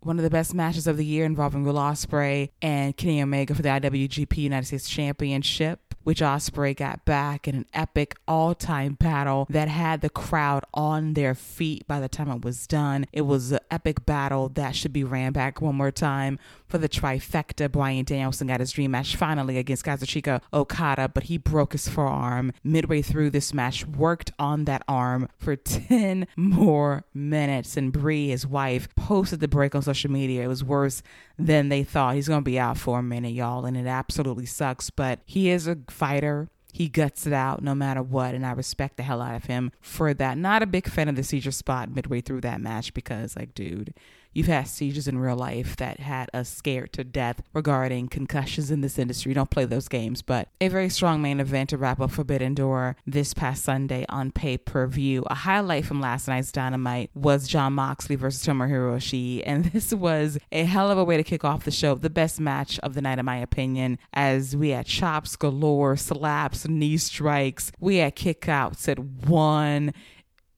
One 0.00 0.18
of 0.18 0.24
the 0.24 0.30
best 0.30 0.54
matches 0.54 0.88
of 0.88 0.96
the 0.96 1.04
year 1.04 1.24
involving 1.24 1.62
Will 1.62 1.76
Ospreay 1.76 2.50
and 2.60 2.96
Kenny 2.96 3.22
Omega 3.22 3.54
for 3.54 3.62
the 3.62 3.68
IWGP 3.68 4.38
United 4.38 4.66
States 4.66 4.88
Championship 4.88 5.80
which 6.04 6.20
Ospreay 6.20 6.76
got 6.76 7.04
back 7.04 7.48
in 7.48 7.56
an 7.56 7.66
epic 7.74 8.16
all-time 8.28 8.94
battle 8.94 9.46
that 9.50 9.68
had 9.68 10.00
the 10.00 10.10
crowd 10.10 10.64
on 10.72 11.14
their 11.14 11.34
feet 11.34 11.86
by 11.86 11.98
the 11.98 12.08
time 12.08 12.30
it 12.30 12.44
was 12.44 12.66
done. 12.66 13.06
It 13.12 13.22
was 13.22 13.52
an 13.52 13.60
epic 13.70 14.06
battle 14.06 14.48
that 14.50 14.76
should 14.76 14.92
be 14.92 15.04
ran 15.04 15.32
back 15.32 15.60
one 15.60 15.74
more 15.74 15.90
time 15.90 16.38
for 16.68 16.78
the 16.78 16.88
trifecta. 16.88 17.70
Bryan 17.70 18.04
Danielson 18.04 18.48
got 18.48 18.60
his 18.60 18.72
dream 18.72 18.92
match 18.92 19.16
finally 19.16 19.58
against 19.58 19.84
Kazuchika 19.84 20.40
Okada, 20.52 21.08
but 21.08 21.24
he 21.24 21.38
broke 21.38 21.72
his 21.72 21.88
forearm 21.88 22.52
midway 22.62 23.02
through 23.02 23.30
this 23.30 23.54
match, 23.54 23.86
worked 23.86 24.32
on 24.38 24.64
that 24.64 24.82
arm 24.88 25.28
for 25.38 25.56
10 25.56 26.26
more 26.36 27.04
minutes. 27.14 27.76
And 27.76 27.92
Brie, 27.92 28.28
his 28.28 28.46
wife, 28.46 28.88
posted 28.96 29.40
the 29.40 29.48
break 29.48 29.74
on 29.74 29.82
social 29.82 30.10
media. 30.10 30.42
It 30.42 30.48
was 30.48 30.64
worse 30.64 31.02
than 31.38 31.68
they 31.68 31.82
thought. 31.82 32.14
He's 32.14 32.28
going 32.28 32.40
to 32.40 32.44
be 32.44 32.58
out 32.58 32.78
for 32.78 32.98
a 32.98 33.02
minute, 33.02 33.32
y'all, 33.32 33.64
and 33.64 33.76
it 33.76 33.86
absolutely 33.86 34.46
sucks, 34.46 34.90
but 34.90 35.20
he 35.24 35.50
is 35.50 35.66
a 35.66 35.76
fighter. 35.94 36.48
He 36.72 36.88
guts 36.88 37.24
it 37.24 37.32
out 37.32 37.62
no 37.62 37.74
matter 37.74 38.02
what, 38.02 38.34
and 38.34 38.44
I 38.44 38.50
respect 38.50 38.96
the 38.96 39.04
hell 39.04 39.22
out 39.22 39.36
of 39.36 39.44
him 39.44 39.70
for 39.80 40.12
that. 40.12 40.36
Not 40.36 40.62
a 40.62 40.66
big 40.66 40.88
fan 40.88 41.08
of 41.08 41.14
the 41.14 41.22
seizure 41.22 41.52
spot 41.52 41.94
midway 41.94 42.20
through 42.20 42.40
that 42.40 42.60
match 42.60 42.92
because, 42.94 43.36
like, 43.36 43.54
dude, 43.54 43.94
you've 44.34 44.46
had 44.46 44.68
seizures 44.68 45.08
in 45.08 45.18
real 45.18 45.36
life 45.36 45.76
that 45.76 46.00
had 46.00 46.28
us 46.34 46.48
scared 46.48 46.92
to 46.92 47.04
death 47.04 47.42
regarding 47.52 48.08
concussions 48.08 48.70
in 48.70 48.80
this 48.80 48.98
industry. 48.98 49.32
Don't 49.32 49.50
play 49.50 49.64
those 49.64 49.88
games, 49.88 50.20
but 50.20 50.48
a 50.60 50.68
very 50.68 50.88
strong 50.88 51.22
main 51.22 51.40
event 51.40 51.70
to 51.70 51.78
wrap 51.78 52.00
up 52.00 52.10
Forbidden 52.10 52.54
Door 52.54 52.96
this 53.06 53.32
past 53.32 53.64
Sunday 53.64 54.04
on 54.08 54.30
pay 54.30 54.58
per 54.58 54.86
view. 54.86 55.24
A 55.28 55.34
highlight 55.34 55.86
from 55.86 56.00
last 56.00 56.28
night's 56.28 56.52
Dynamite 56.52 57.10
was 57.14 57.48
Jon 57.48 57.72
Moxley 57.72 58.16
versus 58.16 58.44
Tomohiro 58.44 58.96
Ishii, 58.96 59.42
and 59.46 59.64
this 59.72 59.92
was 59.92 60.38
a 60.52 60.64
hell 60.64 60.90
of 60.90 60.98
a 60.98 61.04
way 61.04 61.16
to 61.16 61.24
kick 61.24 61.44
off 61.44 61.64
the 61.64 61.70
show. 61.70 61.94
The 61.94 62.10
best 62.10 62.40
match 62.40 62.78
of 62.80 62.94
the 62.94 63.02
night, 63.02 63.18
in 63.18 63.24
my 63.24 63.36
opinion, 63.36 63.98
as 64.12 64.56
we 64.56 64.70
had 64.70 64.86
chops 64.86 65.36
galore, 65.36 65.96
slaps, 65.96 66.68
knee 66.68 66.96
strikes, 66.96 67.72
we 67.78 67.96
had 67.96 68.16
kickouts 68.16 68.88
at 68.88 68.98
one 68.98 69.92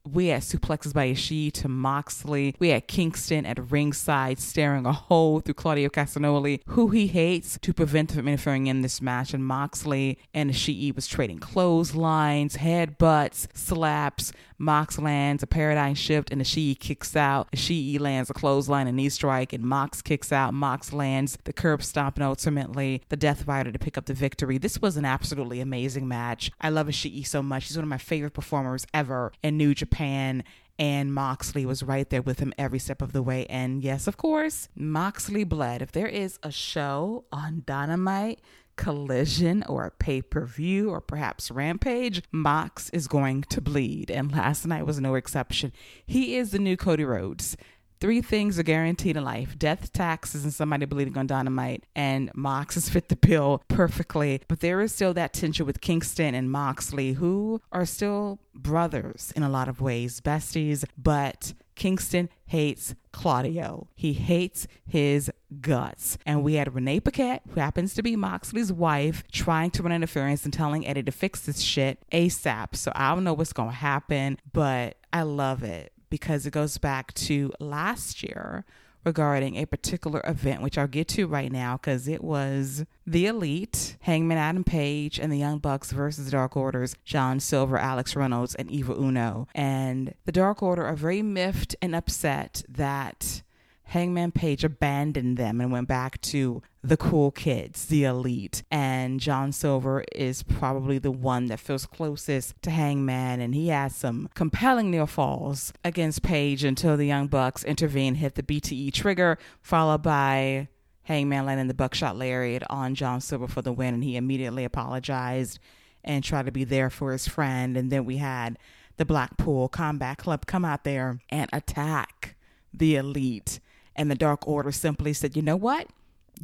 we 0.07 0.29
had 0.29 0.43
suplexes 0.43 0.93
by 0.93 1.09
Ishii 1.09 1.53
to 1.53 1.69
Moxley. 1.69 2.55
We 2.59 2.69
had 2.69 2.89
Kingston 2.89 3.47
at 3.47 3.71
ringside 3.71 4.39
staring 4.39 4.87
a 4.87 4.93
hole 4.93 5.41
through 5.41 5.55
Claudio 5.55 5.89
Castagnoli, 5.89 6.61
who 6.69 6.89
he 6.89 7.07
hates, 7.09 7.59
to 7.63 7.73
prevent 7.73 8.13
him 8.13 8.17
from 8.17 8.29
interfering 8.29 8.67
in 8.67 8.83
this 8.83 9.03
match. 9.03 9.35
And 9.35 9.45
Moxley 9.45 10.19
and 10.33 10.51
Ishii 10.51 10.95
was 10.95 11.07
trading 11.07 11.39
clotheslines, 11.39 12.57
headbutts, 12.57 13.49
slaps. 13.55 14.33
Mox 14.59 14.99
lands 14.99 15.43
a 15.43 15.47
paradigm 15.47 15.95
shift 15.95 16.31
and 16.31 16.41
Ishii 16.41 16.79
kicks 16.79 17.17
out. 17.17 17.51
Ishii 17.53 18.01
lands 18.01 18.31
a 18.31 18.35
clothesline 18.35 18.87
and 18.87 18.97
knee 18.97 19.09
strike 19.09 19.53
and 19.53 19.65
Mox 19.65 20.03
kicks 20.03 20.33
out. 20.33 20.55
Mox 20.55 20.93
lands 20.93 21.39
the 21.45 21.53
curb 21.53 21.83
stomp 21.83 22.17
and 22.17 22.25
ultimately 22.25 23.03
the 23.09 23.17
Death 23.17 23.47
Rider 23.47 23.73
to 23.73 23.79
pick 23.79 23.99
up 23.99 24.07
the 24.07 24.15
victory. 24.15 24.59
This 24.59 24.81
was 24.81 24.97
an 24.97 25.05
absolutely 25.05 25.61
amazing 25.61 26.09
match. 26.09 26.51
I 26.61 26.71
love 26.71 26.87
Ishii 26.87 27.27
so 27.27 27.43
much. 27.43 27.67
He's 27.67 27.77
one 27.77 27.85
of 27.85 27.91
my 27.91 27.99
favorite 27.99 28.35
performers 28.35 28.87
ever 28.95 29.33
in 29.43 29.57
New 29.57 29.75
Japan 29.75 30.45
and 30.79 31.15
Moxley 31.15 31.65
was 31.65 31.83
right 31.83 32.09
there 32.11 32.23
with 32.23 32.39
him 32.39 32.53
every 32.59 32.79
step 32.79 33.01
of 33.01 33.13
the 33.13 33.23
way. 33.23 33.47
And 33.47 33.83
yes, 33.83 34.07
of 34.07 34.17
course, 34.17 34.69
Moxley 34.75 35.45
bled. 35.45 35.83
If 35.83 35.93
there 35.93 36.07
is 36.07 36.39
a 36.43 36.51
show 36.51 37.25
on 37.33 37.63
Dynamite 37.67 38.41
collision 38.77 39.65
or 39.69 39.85
a 39.85 39.91
pay 39.91 40.23
per 40.23 40.45
view 40.45 40.91
or 40.91 41.01
perhaps 41.01 41.51
Rampage, 41.51 42.23
Mox 42.31 42.91
is 42.91 43.09
going 43.09 43.43
to 43.45 43.61
bleed. 43.61 44.11
And 44.11 44.33
last 44.33 44.67
night 44.67 44.87
was 44.87 45.01
no 45.01 45.15
exception. 45.15 45.73
He 46.07 46.37
is 46.37 46.51
the 46.51 46.59
new 46.59 46.77
Cody 46.77 47.05
Rhodes. 47.05 47.57
Three 47.99 48.21
things 48.21 48.59
are 48.59 48.63
guaranteed 48.63 49.17
in 49.17 49.25
life 49.25 49.59
death, 49.59 49.91
taxes, 49.93 50.45
and 50.45 50.53
somebody 50.53 50.85
bleeding 50.85 51.17
on 51.17 51.27
dynamite. 51.27 51.85
And 51.95 52.31
Mox 52.35 52.75
has 52.75 52.91
fit 52.91 53.09
the 53.09 53.17
bill 53.17 53.63
perfectly. 53.69 54.43
But 54.49 54.61
there 54.61 54.83
is 54.83 54.93
still 54.93 55.15
that 55.15 55.33
tension 55.33 55.65
with 55.65 55.81
Kingston 55.81 56.35
and 56.35 56.51
Moxley, 56.51 57.15
who 57.15 57.63
are 57.73 57.87
still 57.87 58.39
brothers 58.55 59.33
in 59.35 59.43
a 59.43 59.49
lot 59.49 59.69
of 59.69 59.81
ways, 59.81 60.21
besties. 60.21 60.85
But 60.99 61.55
Kingston 61.75 62.29
hates 62.47 62.95
Claudio. 63.13 63.89
He 63.95 64.13
hates 64.13 64.67
his 64.87 65.31
guts. 65.61 66.19
And 66.27 66.43
we 66.43 66.55
had 66.55 66.75
Renee 66.75 67.01
Paquette, 67.01 67.43
who 67.51 67.61
happens 67.61 67.95
to 67.95 68.03
be 68.03 68.17
Moxley's 68.17 68.73
wife, 68.73 69.25
trying 69.31 69.71
to 69.73 69.83
run 69.83 69.93
interference 69.93 70.45
and 70.45 70.53
telling 70.53 70.87
Eddie 70.87 71.03
to 71.05 71.13
fix 71.13 71.41
this 71.41 71.61
shit 71.61 71.99
ASAP. 72.13 72.75
So 72.77 72.93
I 72.95 73.15
don't 73.15 73.25
know 73.25 73.35
what's 73.35 73.53
going 73.53 73.71
to 73.71 73.77
happen, 73.77 74.39
but 74.53 74.97
I 75.13 75.23
love 75.23 75.63
it 75.63 75.93
because 76.11 76.47
it 76.47 76.53
goes 76.53 76.79
back 76.79 77.13
to 77.15 77.53
last 77.61 78.23
year 78.23 78.65
regarding 79.07 79.55
a 79.57 79.65
particular 79.65 80.21
event, 80.25 80.61
which 80.61 80.77
I'll 80.77 80.89
get 80.89 81.07
to 81.09 81.29
right 81.29 81.51
now 81.51 81.77
because 81.77 82.09
it 82.09 82.23
was 82.23 82.85
the 83.07 83.27
Elite, 83.27 83.97
Hangman 84.01 84.37
Adam 84.37 84.65
Page, 84.65 85.21
and 85.21 85.33
the 85.33 85.39
Young 85.39 85.59
Bucks 85.59 85.93
versus 85.93 86.25
the 86.25 86.33
Dark 86.33 86.57
Orders, 86.57 86.97
John 87.05 87.39
Silver, 87.39 87.79
Alex 87.79 88.17
Reynolds, 88.17 88.57
and 88.57 88.69
Evil 88.69 89.01
Uno. 89.01 89.47
And 89.55 90.13
the 90.25 90.33
Dark 90.33 90.61
Order 90.61 90.85
are 90.85 90.97
very 90.97 91.23
miffed 91.23 91.77
and 91.81 91.95
upset 91.95 92.65
that 92.69 93.43
Hangman 93.87 94.33
Page 94.33 94.65
abandoned 94.65 95.37
them 95.37 95.61
and 95.61 95.71
went 95.71 95.87
back 95.87 96.21
to 96.23 96.61
the 96.83 96.97
cool 96.97 97.31
kids, 97.31 97.87
the 97.87 98.05
elite. 98.05 98.65
And 98.71 99.21
John 99.21 99.53
Silver 99.53 100.05
is 100.13 100.43
probably 100.43 100.99
the 100.99 101.13
one 101.13 101.47
that 101.47 101.61
feels 101.61 101.87
closest 101.87 102.61
to 102.63 102.71
Hangman, 102.71 103.41
and 103.41 103.55
he 103.55 103.69
has 103.69 103.95
some 103.95 104.29
compelling 104.35 104.91
near 104.91 105.07
falls 105.07 105.73
against 105.85 106.23
Page 106.23 106.65
until 106.65 106.97
the 106.97 107.07
Young 107.07 107.29
Bucks 107.29 107.63
intervene, 107.63 108.17
hit 108.17 108.35
the 108.35 108.43
BTE 108.43 108.93
trigger, 108.93 109.39
followed 109.63 110.03
by 110.03 110.69
Hangman 111.05 111.47
landing 111.47 111.69
the 111.69 111.75
buckshot 111.75 112.17
lariat 112.17 112.65
on 112.69 112.97
John 112.97 113.21
Silver 113.21 113.47
for 113.47 113.63
the 113.63 113.73
win, 113.73 113.95
and 113.95 114.05
he 114.05 114.17
immediately 114.17 114.65
apologized 114.65 115.61
and 116.03 116.25
tried 116.25 116.47
to 116.47 116.53
be 116.53 116.65
there 116.65 116.91
for 116.91 117.13
his 117.13 117.29
friend. 117.29 117.77
And 117.77 117.91
then 117.93 118.05
we 118.05 118.17
had 118.17 118.59
the 118.97 119.05
Blackpool 119.05 119.69
Combat 119.69 120.19
Club 120.19 120.47
come 120.47 120.65
out 120.65 120.83
there 120.83 121.21
and 121.31 121.49
attack 121.53 122.35
the 122.75 122.97
elite 122.97 123.61
and 123.97 124.11
the 124.11 124.15
Dark 124.15 124.47
Order 124.47 124.73
simply 124.73 125.13
said, 125.13 125.37
you 125.37 125.43
know 125.43 125.57
what? 125.57 125.89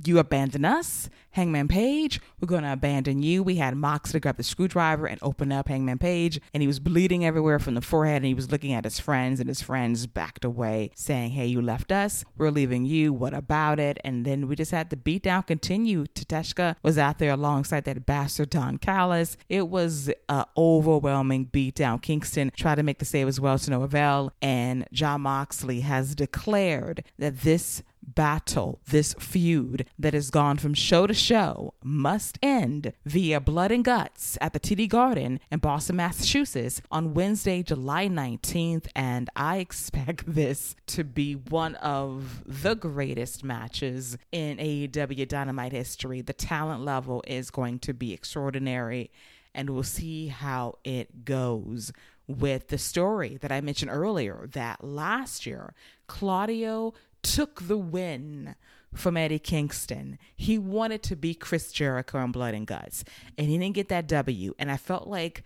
You 0.05 0.19
abandon 0.19 0.65
us, 0.65 1.11
Hangman 1.33 1.69
Page. 1.69 2.21
We're 2.41 2.47
going 2.47 2.63
to 2.63 2.73
abandon 2.73 3.23
you. 3.23 3.43
We 3.43 3.57
had 3.57 3.77
Mox 3.77 4.13
to 4.13 4.21
grab 4.21 4.37
the 4.37 4.43
screwdriver 4.43 5.07
and 5.07 5.19
open 5.23 5.53
up 5.53 5.69
Hangman 5.69 5.99
Page, 5.99 6.41
and 6.55 6.63
he 6.63 6.67
was 6.67 6.81
bleeding 6.81 7.25
everywhere 7.25 7.59
from 7.59 7.75
the 7.75 7.81
forehead. 7.81 8.17
And 8.17 8.27
he 8.27 8.35
was 8.35 8.51
looking 8.51 8.73
at 8.73 8.85
his 8.85 8.99
friends, 8.99 9.39
and 9.39 9.49
his 9.49 9.61
friends 9.61 10.07
backed 10.07 10.45
away, 10.45 10.91
saying, 10.95 11.33
Hey, 11.33 11.47
you 11.47 11.61
left 11.61 11.93
us. 11.93 12.25
We're 12.37 12.51
leaving 12.51 12.85
you. 12.85 13.13
What 13.13 13.35
about 13.35 13.79
it? 13.79 13.99
And 14.03 14.25
then 14.25 14.49
we 14.49 14.57
just 14.57 14.71
had 14.71 14.91
the 14.91 14.97
beatdown 14.97 15.47
continue. 15.47 16.07
Takeshita 16.07 16.77
was 16.83 16.97
out 16.97 17.19
there 17.19 17.33
alongside 17.33 17.85
that 17.85 18.07
bastard 18.07 18.51
Don 18.51 18.79
Callis. 18.79 19.37
It 19.49 19.69
was 19.69 20.11
an 20.29 20.45
overwhelming 20.57 21.47
beatdown. 21.47 22.01
Kingston 22.01 22.51
tried 22.57 22.77
to 22.77 22.83
make 22.83 22.99
the 22.99 23.05
save 23.05 23.29
as 23.29 23.41
well 23.41 23.59
to 23.59 23.71
no 23.71 23.83
avail, 23.83 24.33
and 24.41 24.87
Jon 24.93 25.23
Moxley 25.23 25.81
has 25.81 26.15
declared 26.15 27.05
that 27.19 27.41
this 27.41 27.83
battle, 28.02 28.80
this 28.88 29.14
feud 29.14 29.87
that 29.99 30.14
has 30.14 30.30
gone 30.30 30.59
from 30.59 30.75
show 30.75 31.06
to 31.06 31.14
show, 31.14 31.75
must 31.82 32.38
end 32.42 32.92
via 33.04 33.40
blood 33.40 33.73
and 33.73 33.85
guts 33.85 34.37
at 34.40 34.52
the 34.52 34.61
TD 34.61 34.88
Garden 34.88 35.40
in 35.50 35.59
Boston, 35.59 35.97
Massachusetts 35.97 36.82
on 36.90 37.14
Wednesday, 37.14 37.62
July 37.62 38.09
19th. 38.09 38.87
And 38.94 39.30
I 39.37 39.59
expect 39.59 40.25
this 40.35 40.75
to 40.88 41.04
be 41.04 41.35
one 41.35 41.75
of 41.76 42.42
the 42.47 42.75
greatest 42.75 43.44
matches 43.44 44.16
in 44.30 44.59
AEW 44.59 45.28
Dynamite 45.28 45.73
history. 45.73 46.21
The 46.21 46.32
talent 46.32 46.85
level 46.85 47.23
is 47.26 47.50
going 47.50 47.78
to 47.80 47.94
be 47.94 48.12
extraordinary, 48.12 49.11
and 49.54 49.71
we'll 49.71 49.82
see 49.82 50.28
how 50.28 50.78
it 50.85 51.25
goes 51.25 51.92
with 52.26 52.68
the 52.68 52.78
story 52.78 53.37
that 53.40 53.52
I 53.52 53.61
mentioned 53.61 53.90
earlier 53.90 54.49
that 54.52 54.82
last 54.85 55.44
year 55.44 55.75
Claudio 56.06 56.94
took 57.23 57.67
the 57.67 57.79
win 57.79 58.55
from 58.95 59.17
Eddie 59.17 59.38
Kingston. 59.38 60.19
He 60.37 60.59
wanted 60.59 61.02
to 61.05 61.17
be 61.17 61.35
Chris 61.35 61.73
Jericho 61.73 62.19
in 62.23 62.33
Blood 62.33 62.55
and 62.55 62.67
Guts, 62.67 63.05
and 63.38 63.49
he 63.49 63.59
didn't 63.59 63.75
get 63.75 63.88
that 63.88 64.07
W. 64.09 64.55
And 64.59 64.71
I 64.71 64.76
felt 64.76 65.07
like 65.07 65.43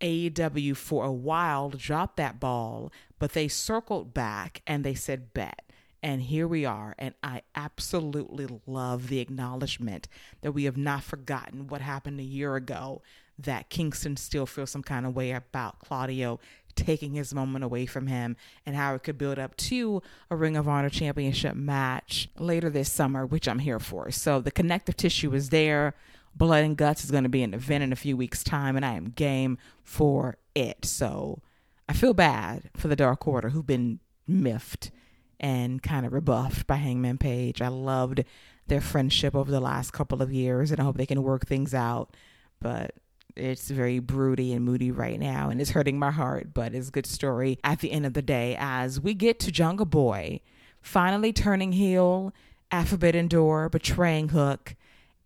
AEW 0.00 0.76
for 0.76 1.04
a 1.04 1.12
while 1.12 1.70
dropped 1.70 2.16
that 2.16 2.40
ball, 2.40 2.92
but 3.18 3.32
they 3.32 3.48
circled 3.48 4.12
back 4.12 4.60
and 4.66 4.84
they 4.84 4.94
said, 4.94 5.32
bet. 5.32 5.62
And 6.02 6.22
here 6.22 6.48
we 6.48 6.64
are. 6.64 6.96
And 6.98 7.14
I 7.22 7.42
absolutely 7.54 8.60
love 8.66 9.06
the 9.06 9.20
acknowledgement 9.20 10.08
that 10.40 10.50
we 10.50 10.64
have 10.64 10.76
not 10.76 11.04
forgotten 11.04 11.68
what 11.68 11.80
happened 11.80 12.18
a 12.18 12.24
year 12.24 12.56
ago, 12.56 13.02
that 13.38 13.70
Kingston 13.70 14.16
still 14.16 14.44
feels 14.44 14.70
some 14.70 14.82
kind 14.82 15.06
of 15.06 15.14
way 15.14 15.30
about 15.30 15.78
Claudio 15.78 16.40
taking 16.76 17.14
his 17.14 17.34
moment 17.34 17.64
away 17.64 17.86
from 17.86 18.06
him 18.06 18.36
and 18.66 18.76
how 18.76 18.94
it 18.94 19.02
could 19.02 19.18
build 19.18 19.38
up 19.38 19.56
to 19.56 20.02
a 20.30 20.36
Ring 20.36 20.56
of 20.56 20.68
Honor 20.68 20.90
championship 20.90 21.54
match 21.54 22.28
later 22.38 22.70
this 22.70 22.90
summer, 22.90 23.26
which 23.26 23.48
I'm 23.48 23.60
here 23.60 23.78
for. 23.78 24.10
So 24.10 24.40
the 24.40 24.50
connective 24.50 24.96
tissue 24.96 25.34
is 25.34 25.50
there. 25.50 25.94
Blood 26.34 26.64
and 26.64 26.76
Guts 26.76 27.04
is 27.04 27.10
going 27.10 27.24
to 27.24 27.28
be 27.28 27.42
an 27.42 27.54
event 27.54 27.84
in 27.84 27.92
a 27.92 27.96
few 27.96 28.16
weeks' 28.16 28.42
time, 28.42 28.76
and 28.76 28.84
I 28.84 28.94
am 28.94 29.10
game 29.10 29.58
for 29.82 30.38
it. 30.54 30.84
So 30.84 31.42
I 31.88 31.92
feel 31.92 32.14
bad 32.14 32.70
for 32.74 32.88
the 32.88 32.96
Dark 32.96 33.26
Order 33.28 33.50
who've 33.50 33.66
been 33.66 34.00
miffed 34.26 34.90
and 35.38 35.82
kind 35.82 36.06
of 36.06 36.12
rebuffed 36.12 36.66
by 36.66 36.76
Hangman 36.76 37.18
Page. 37.18 37.60
I 37.60 37.68
loved 37.68 38.24
their 38.68 38.80
friendship 38.80 39.34
over 39.34 39.50
the 39.50 39.60
last 39.60 39.92
couple 39.92 40.22
of 40.22 40.32
years, 40.32 40.70
and 40.70 40.80
I 40.80 40.84
hope 40.84 40.96
they 40.96 41.06
can 41.06 41.22
work 41.22 41.46
things 41.46 41.74
out. 41.74 42.14
But 42.60 42.94
it's 43.36 43.70
very 43.70 43.98
broody 43.98 44.52
and 44.52 44.64
moody 44.64 44.90
right 44.90 45.18
now 45.18 45.50
and 45.50 45.60
it's 45.60 45.70
hurting 45.70 45.98
my 45.98 46.10
heart, 46.10 46.54
but 46.54 46.74
it's 46.74 46.88
a 46.88 46.92
good 46.92 47.06
story 47.06 47.58
at 47.64 47.80
the 47.80 47.92
end 47.92 48.06
of 48.06 48.14
the 48.14 48.22
day 48.22 48.56
as 48.58 49.00
we 49.00 49.14
get 49.14 49.38
to 49.40 49.52
Jungle 49.52 49.86
Boy 49.86 50.40
finally 50.80 51.32
turning 51.32 51.72
heel 51.72 52.34
at 52.70 52.88
Forbidden 52.88 53.28
Door, 53.28 53.68
betraying 53.68 54.30
Hook. 54.30 54.74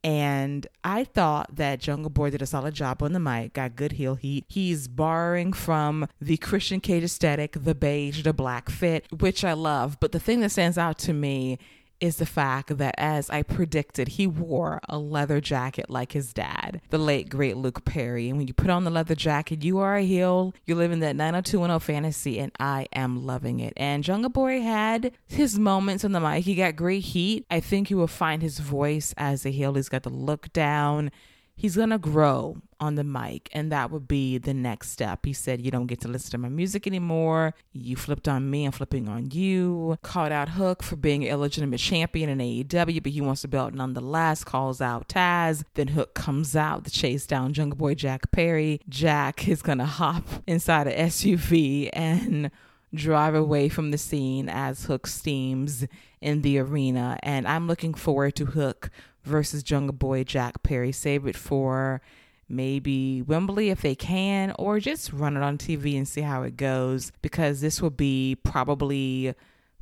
And 0.04 0.68
I 0.84 1.02
thought 1.02 1.56
that 1.56 1.80
Jungle 1.80 2.10
Boy 2.10 2.30
did 2.30 2.42
a 2.42 2.46
solid 2.46 2.74
job 2.74 3.02
on 3.02 3.12
the 3.12 3.18
mic, 3.18 3.54
got 3.54 3.74
good 3.74 3.92
heel 3.92 4.14
heat. 4.14 4.44
He's 4.46 4.86
borrowing 4.86 5.52
from 5.52 6.06
the 6.20 6.36
Christian 6.36 6.80
Cage 6.80 7.02
aesthetic, 7.02 7.56
the 7.60 7.74
beige, 7.74 8.22
the 8.22 8.32
black 8.32 8.70
fit, 8.70 9.06
which 9.10 9.44
I 9.44 9.54
love. 9.54 9.98
But 9.98 10.12
the 10.12 10.20
thing 10.20 10.40
that 10.40 10.52
stands 10.52 10.78
out 10.78 10.98
to 10.98 11.12
me 11.12 11.58
is 12.00 12.16
the 12.16 12.26
fact 12.26 12.76
that, 12.78 12.94
as 12.98 13.30
I 13.30 13.42
predicted, 13.42 14.08
he 14.08 14.26
wore 14.26 14.80
a 14.88 14.98
leather 14.98 15.40
jacket 15.40 15.88
like 15.88 16.12
his 16.12 16.32
dad, 16.32 16.80
the 16.90 16.98
late 16.98 17.28
great 17.28 17.56
Luke 17.56 17.84
Perry. 17.84 18.28
And 18.28 18.38
when 18.38 18.46
you 18.46 18.54
put 18.54 18.70
on 18.70 18.84
the 18.84 18.90
leather 18.90 19.14
jacket, 19.14 19.64
you 19.64 19.78
are 19.78 19.96
a 19.96 20.02
heel. 20.02 20.54
You're 20.64 20.76
living 20.76 21.00
that 21.00 21.16
90210 21.16 21.80
fantasy, 21.80 22.38
and 22.38 22.52
I 22.58 22.88
am 22.92 23.26
loving 23.26 23.60
it. 23.60 23.72
And 23.76 24.04
Jungle 24.04 24.30
Boy 24.30 24.60
had 24.60 25.12
his 25.26 25.58
moments 25.58 26.04
on 26.04 26.12
the 26.12 26.20
mic. 26.20 26.44
He 26.44 26.54
got 26.54 26.76
great 26.76 27.04
heat. 27.04 27.46
I 27.50 27.60
think 27.60 27.88
he 27.88 27.94
will 27.94 28.06
find 28.06 28.42
his 28.42 28.58
voice 28.58 29.14
as 29.16 29.46
a 29.46 29.50
heel. 29.50 29.74
He's 29.74 29.88
got 29.88 30.02
the 30.02 30.10
look 30.10 30.52
down 30.52 31.10
he's 31.56 31.76
going 31.76 31.90
to 31.90 31.98
grow 31.98 32.58
on 32.78 32.94
the 32.94 33.04
mic 33.04 33.48
and 33.52 33.72
that 33.72 33.90
would 33.90 34.06
be 34.06 34.36
the 34.36 34.52
next 34.52 34.90
step. 34.90 35.24
He 35.24 35.32
said, 35.32 35.62
You 35.62 35.70
don't 35.70 35.86
get 35.86 36.02
to 36.02 36.08
listen 36.08 36.30
to 36.32 36.38
my 36.38 36.50
music 36.50 36.86
anymore. 36.86 37.54
You 37.72 37.96
flipped 37.96 38.28
on 38.28 38.50
me, 38.50 38.66
I'm 38.66 38.72
flipping 38.72 39.08
on 39.08 39.30
you. 39.30 39.98
Called 40.02 40.30
out 40.30 40.50
Hook 40.50 40.82
for 40.82 40.96
being 40.96 41.24
an 41.24 41.30
illegitimate 41.30 41.80
champion 41.80 42.28
in 42.28 42.38
AEW, 42.38 43.02
but 43.02 43.12
he 43.12 43.20
wants 43.22 43.42
the 43.42 43.48
belt 43.48 43.72
nonetheless. 43.72 44.44
Calls 44.44 44.80
out 44.80 45.08
Taz. 45.08 45.64
Then 45.74 45.88
Hook 45.88 46.14
comes 46.14 46.54
out 46.54 46.84
to 46.84 46.90
chase 46.90 47.26
down 47.26 47.54
Jungle 47.54 47.78
Boy 47.78 47.94
Jack 47.94 48.30
Perry. 48.30 48.80
Jack 48.88 49.48
is 49.48 49.62
to 49.62 49.84
hop 49.84 50.24
inside 50.46 50.86
a 50.86 50.94
SUV 50.94 51.90
and 51.92 52.50
drive 52.94 53.34
away 53.34 53.68
from 53.68 53.90
the 53.90 53.98
scene 53.98 54.48
as 54.48 54.84
Hook 54.84 55.06
steams 55.06 55.86
in 56.20 56.42
the 56.42 56.58
arena. 56.58 57.18
And 57.22 57.46
I'm 57.48 57.66
looking 57.66 57.94
forward 57.94 58.34
to 58.36 58.46
Hook 58.46 58.90
versus 59.26 59.62
Jungle 59.62 59.94
Boy 59.94 60.24
Jack 60.24 60.62
Perry. 60.62 60.92
Save 60.92 61.26
it 61.26 61.36
for 61.36 62.00
maybe 62.48 63.22
Wembley 63.22 63.70
if 63.70 63.82
they 63.82 63.94
can, 63.94 64.54
or 64.58 64.78
just 64.80 65.12
run 65.12 65.36
it 65.36 65.42
on 65.42 65.58
TV 65.58 65.96
and 65.96 66.06
see 66.06 66.20
how 66.22 66.42
it 66.42 66.56
goes 66.56 67.12
because 67.20 67.60
this 67.60 67.82
will 67.82 67.90
be 67.90 68.36
probably 68.42 69.34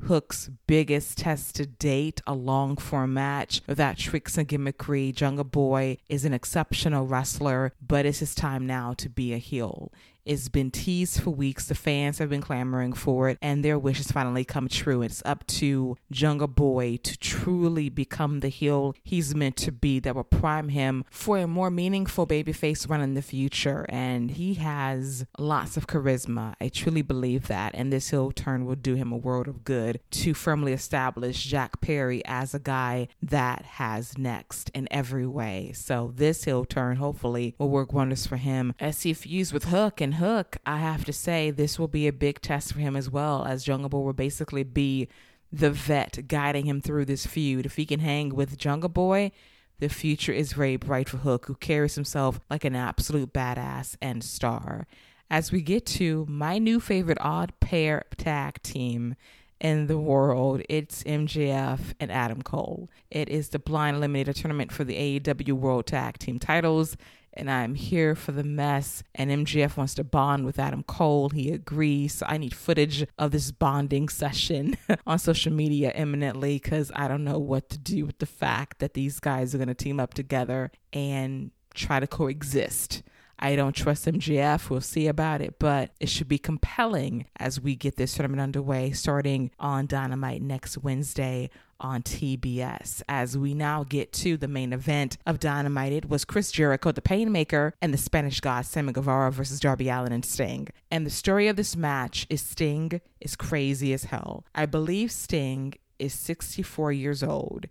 Hook's 0.03 0.49
biggest 0.67 1.17
test 1.17 1.55
to 1.55 1.65
date, 1.65 2.21
a 2.27 2.33
long 2.33 2.75
form 2.77 3.13
match 3.13 3.61
without 3.67 3.97
tricks 3.97 4.37
and 4.37 4.47
gimmickry. 4.47 5.13
Jungle 5.13 5.45
Boy 5.45 5.97
is 6.09 6.25
an 6.25 6.33
exceptional 6.33 7.07
wrestler, 7.07 7.73
but 7.85 8.05
it's 8.05 8.19
his 8.19 8.35
time 8.35 8.67
now 8.67 8.93
to 8.93 9.09
be 9.09 9.33
a 9.33 9.37
heel. 9.37 9.91
It's 10.25 10.49
been 10.49 10.71
teased 10.71 11.21
for 11.21 11.29
weeks. 11.29 11.67
The 11.67 11.75
fans 11.75 12.17
have 12.17 12.29
been 12.29 12.41
clamoring 12.41 12.93
for 12.93 13.29
it, 13.29 13.37
and 13.43 13.63
their 13.63 13.77
wishes 13.77 14.11
finally 14.11 14.43
come 14.43 14.67
true. 14.67 15.03
It's 15.03 15.21
up 15.23 15.45
to 15.47 15.97
Jungle 16.11 16.47
Boy 16.47 16.97
to 17.03 17.17
truly 17.17 17.89
become 17.89 18.39
the 18.39 18.49
heel 18.49 18.95
he's 19.03 19.35
meant 19.35 19.55
to 19.57 19.71
be 19.71 19.99
that 19.99 20.15
will 20.15 20.23
prime 20.23 20.69
him 20.69 21.05
for 21.11 21.37
a 21.37 21.45
more 21.45 21.69
meaningful 21.69 22.25
babyface 22.25 22.89
run 22.89 23.01
in 23.01 23.13
the 23.13 23.21
future. 23.21 23.85
And 23.89 24.31
he 24.31 24.55
has 24.55 25.27
lots 25.37 25.77
of 25.77 25.85
charisma. 25.85 26.55
I 26.59 26.69
truly 26.69 27.03
believe 27.03 27.47
that. 27.47 27.75
And 27.75 27.93
this 27.93 28.09
heel 28.09 28.31
turn 28.31 28.65
will 28.65 28.75
do 28.75 28.95
him 28.95 29.11
a 29.11 29.17
world 29.17 29.47
of 29.47 29.63
good 29.63 29.99
to 30.09 30.33
firmly 30.33 30.73
establish 30.73 31.43
Jack 31.43 31.81
Perry 31.81 32.25
as 32.25 32.55
a 32.55 32.59
guy 32.59 33.09
that 33.21 33.63
has 33.65 34.17
next 34.17 34.71
in 34.73 34.87
every 34.89 35.27
way. 35.27 35.71
So 35.75 36.13
this 36.15 36.45
heel 36.45 36.65
turn 36.65 36.95
hopefully 36.95 37.53
will 37.59 37.69
work 37.69 37.93
wonders 37.93 38.25
for 38.25 38.37
him 38.37 38.73
as 38.79 39.03
he 39.03 39.13
fused 39.13 39.53
with 39.53 39.65
Hook 39.65 40.01
and 40.01 40.14
Hook, 40.15 40.57
I 40.65 40.77
have 40.77 41.05
to 41.05 41.13
say 41.13 41.51
this 41.51 41.79
will 41.79 41.87
be 41.87 42.07
a 42.07 42.13
big 42.13 42.41
test 42.41 42.73
for 42.73 42.79
him 42.79 42.95
as 42.95 43.09
well, 43.09 43.45
as 43.45 43.63
Jungle 43.63 43.89
Boy 43.89 43.99
will 43.99 44.13
basically 44.13 44.63
be 44.63 45.07
the 45.51 45.71
vet 45.71 46.27
guiding 46.27 46.65
him 46.65 46.81
through 46.81 47.05
this 47.05 47.25
feud. 47.25 47.65
If 47.65 47.75
he 47.75 47.85
can 47.85 47.99
hang 47.99 48.35
with 48.35 48.57
Jungle 48.57 48.89
Boy, 48.89 49.31
the 49.79 49.89
future 49.89 50.31
is 50.31 50.53
very 50.53 50.77
bright 50.77 51.09
for 51.09 51.17
Hook, 51.17 51.45
who 51.45 51.55
carries 51.55 51.95
himself 51.95 52.39
like 52.49 52.63
an 52.63 52.75
absolute 52.75 53.33
badass 53.33 53.95
and 54.01 54.23
star. 54.23 54.87
As 55.29 55.51
we 55.51 55.61
get 55.61 55.85
to 55.87 56.25
my 56.29 56.57
new 56.57 56.79
favorite 56.79 57.17
odd 57.21 57.51
pair 57.59 58.05
tag 58.17 58.61
team 58.61 59.15
in 59.59 59.87
the 59.87 59.97
world, 59.97 60.61
it's 60.69 61.03
MJF 61.03 61.93
and 61.99 62.11
Adam 62.11 62.41
Cole. 62.41 62.89
It 63.09 63.29
is 63.29 63.49
the 63.49 63.59
blind 63.59 63.97
eliminator 63.97 64.35
tournament 64.35 64.71
for 64.71 64.83
the 64.83 65.19
AEW 65.19 65.53
World 65.53 65.87
Tag 65.87 66.19
Team 66.19 66.39
titles 66.39 66.95
and 67.35 67.49
I'm 67.49 67.75
here 67.75 68.15
for 68.15 68.31
the 68.31 68.43
mess. 68.43 69.03
And 69.13 69.29
MJF 69.29 69.77
wants 69.77 69.95
to 69.95 70.03
bond 70.03 70.45
with 70.45 70.59
Adam 70.59 70.83
Cole. 70.83 71.29
He 71.29 71.51
agrees. 71.51 72.15
So 72.15 72.25
I 72.27 72.37
need 72.37 72.55
footage 72.55 73.05
of 73.17 73.31
this 73.31 73.51
bonding 73.51 74.09
session 74.09 74.77
on 75.07 75.19
social 75.19 75.51
media 75.51 75.91
imminently 75.95 76.55
because 76.55 76.91
I 76.95 77.07
don't 77.07 77.23
know 77.23 77.39
what 77.39 77.69
to 77.69 77.77
do 77.77 78.05
with 78.05 78.19
the 78.19 78.25
fact 78.25 78.79
that 78.79 78.93
these 78.93 79.19
guys 79.19 79.53
are 79.53 79.57
going 79.57 79.67
to 79.67 79.73
team 79.73 79.99
up 79.99 80.13
together 80.13 80.71
and 80.93 81.51
try 81.73 81.99
to 81.99 82.07
coexist. 82.07 83.03
I 83.37 83.55
don't 83.55 83.75
trust 83.75 84.05
MJF. 84.05 84.69
We'll 84.69 84.81
see 84.81 85.07
about 85.07 85.41
it, 85.41 85.59
but 85.59 85.91
it 85.99 86.09
should 86.09 86.29
be 86.29 86.37
compelling 86.37 87.25
as 87.37 87.59
we 87.59 87.75
get 87.75 87.97
this 87.97 88.13
tournament 88.13 88.41
underway 88.41 88.91
starting 88.91 89.51
on 89.59 89.87
Dynamite 89.87 90.41
next 90.41 90.77
Wednesday 90.77 91.49
on 91.79 92.03
TBS. 92.03 93.01
As 93.07 93.37
we 93.37 93.53
now 93.53 93.83
get 93.83 94.11
to 94.13 94.37
the 94.37 94.47
main 94.47 94.73
event 94.73 95.17
of 95.25 95.39
Dynamite, 95.39 95.93
it 95.93 96.09
was 96.09 96.25
Chris 96.25 96.51
Jericho, 96.51 96.91
the 96.91 97.01
Painmaker, 97.01 97.73
and 97.81 97.93
the 97.93 97.97
Spanish 97.97 98.39
God 98.39 98.65
Sammy 98.65 98.93
Guevara 98.93 99.31
versus 99.31 99.59
Darby 99.59 99.89
Allin 99.89 100.11
and 100.11 100.25
Sting. 100.25 100.67
And 100.89 101.05
the 101.05 101.11
story 101.11 101.47
of 101.47 101.55
this 101.55 101.75
match 101.75 102.25
is 102.29 102.41
Sting 102.41 103.01
is 103.19 103.35
crazy 103.35 103.93
as 103.93 104.05
hell. 104.05 104.45
I 104.53 104.65
believe 104.65 105.11
Sting 105.11 105.73
is 105.99 106.13
64 106.13 106.91
years 106.91 107.23
old 107.23 107.65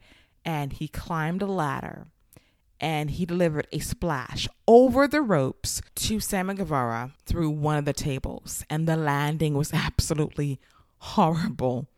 and 0.45 0.73
he 0.73 0.89
climbed 0.89 1.43
a 1.43 1.47
ladder 1.47 2.07
and 2.81 3.11
he 3.11 3.25
delivered 3.25 3.67
a 3.73 3.79
splash 3.79 4.49
over 4.69 5.07
the 5.09 5.23
ropes 5.23 5.81
to 5.95 6.21
Sammy 6.21 6.55
Guevara 6.55 7.13
through 7.25 7.51
one 7.51 7.79
of 7.79 7.85
the 7.85 7.93
tables. 7.93 8.65
And 8.69 8.87
the 8.87 8.97
landing 8.97 9.55
was 9.55 9.73
absolutely 9.73 10.61
horrible. 10.99 11.89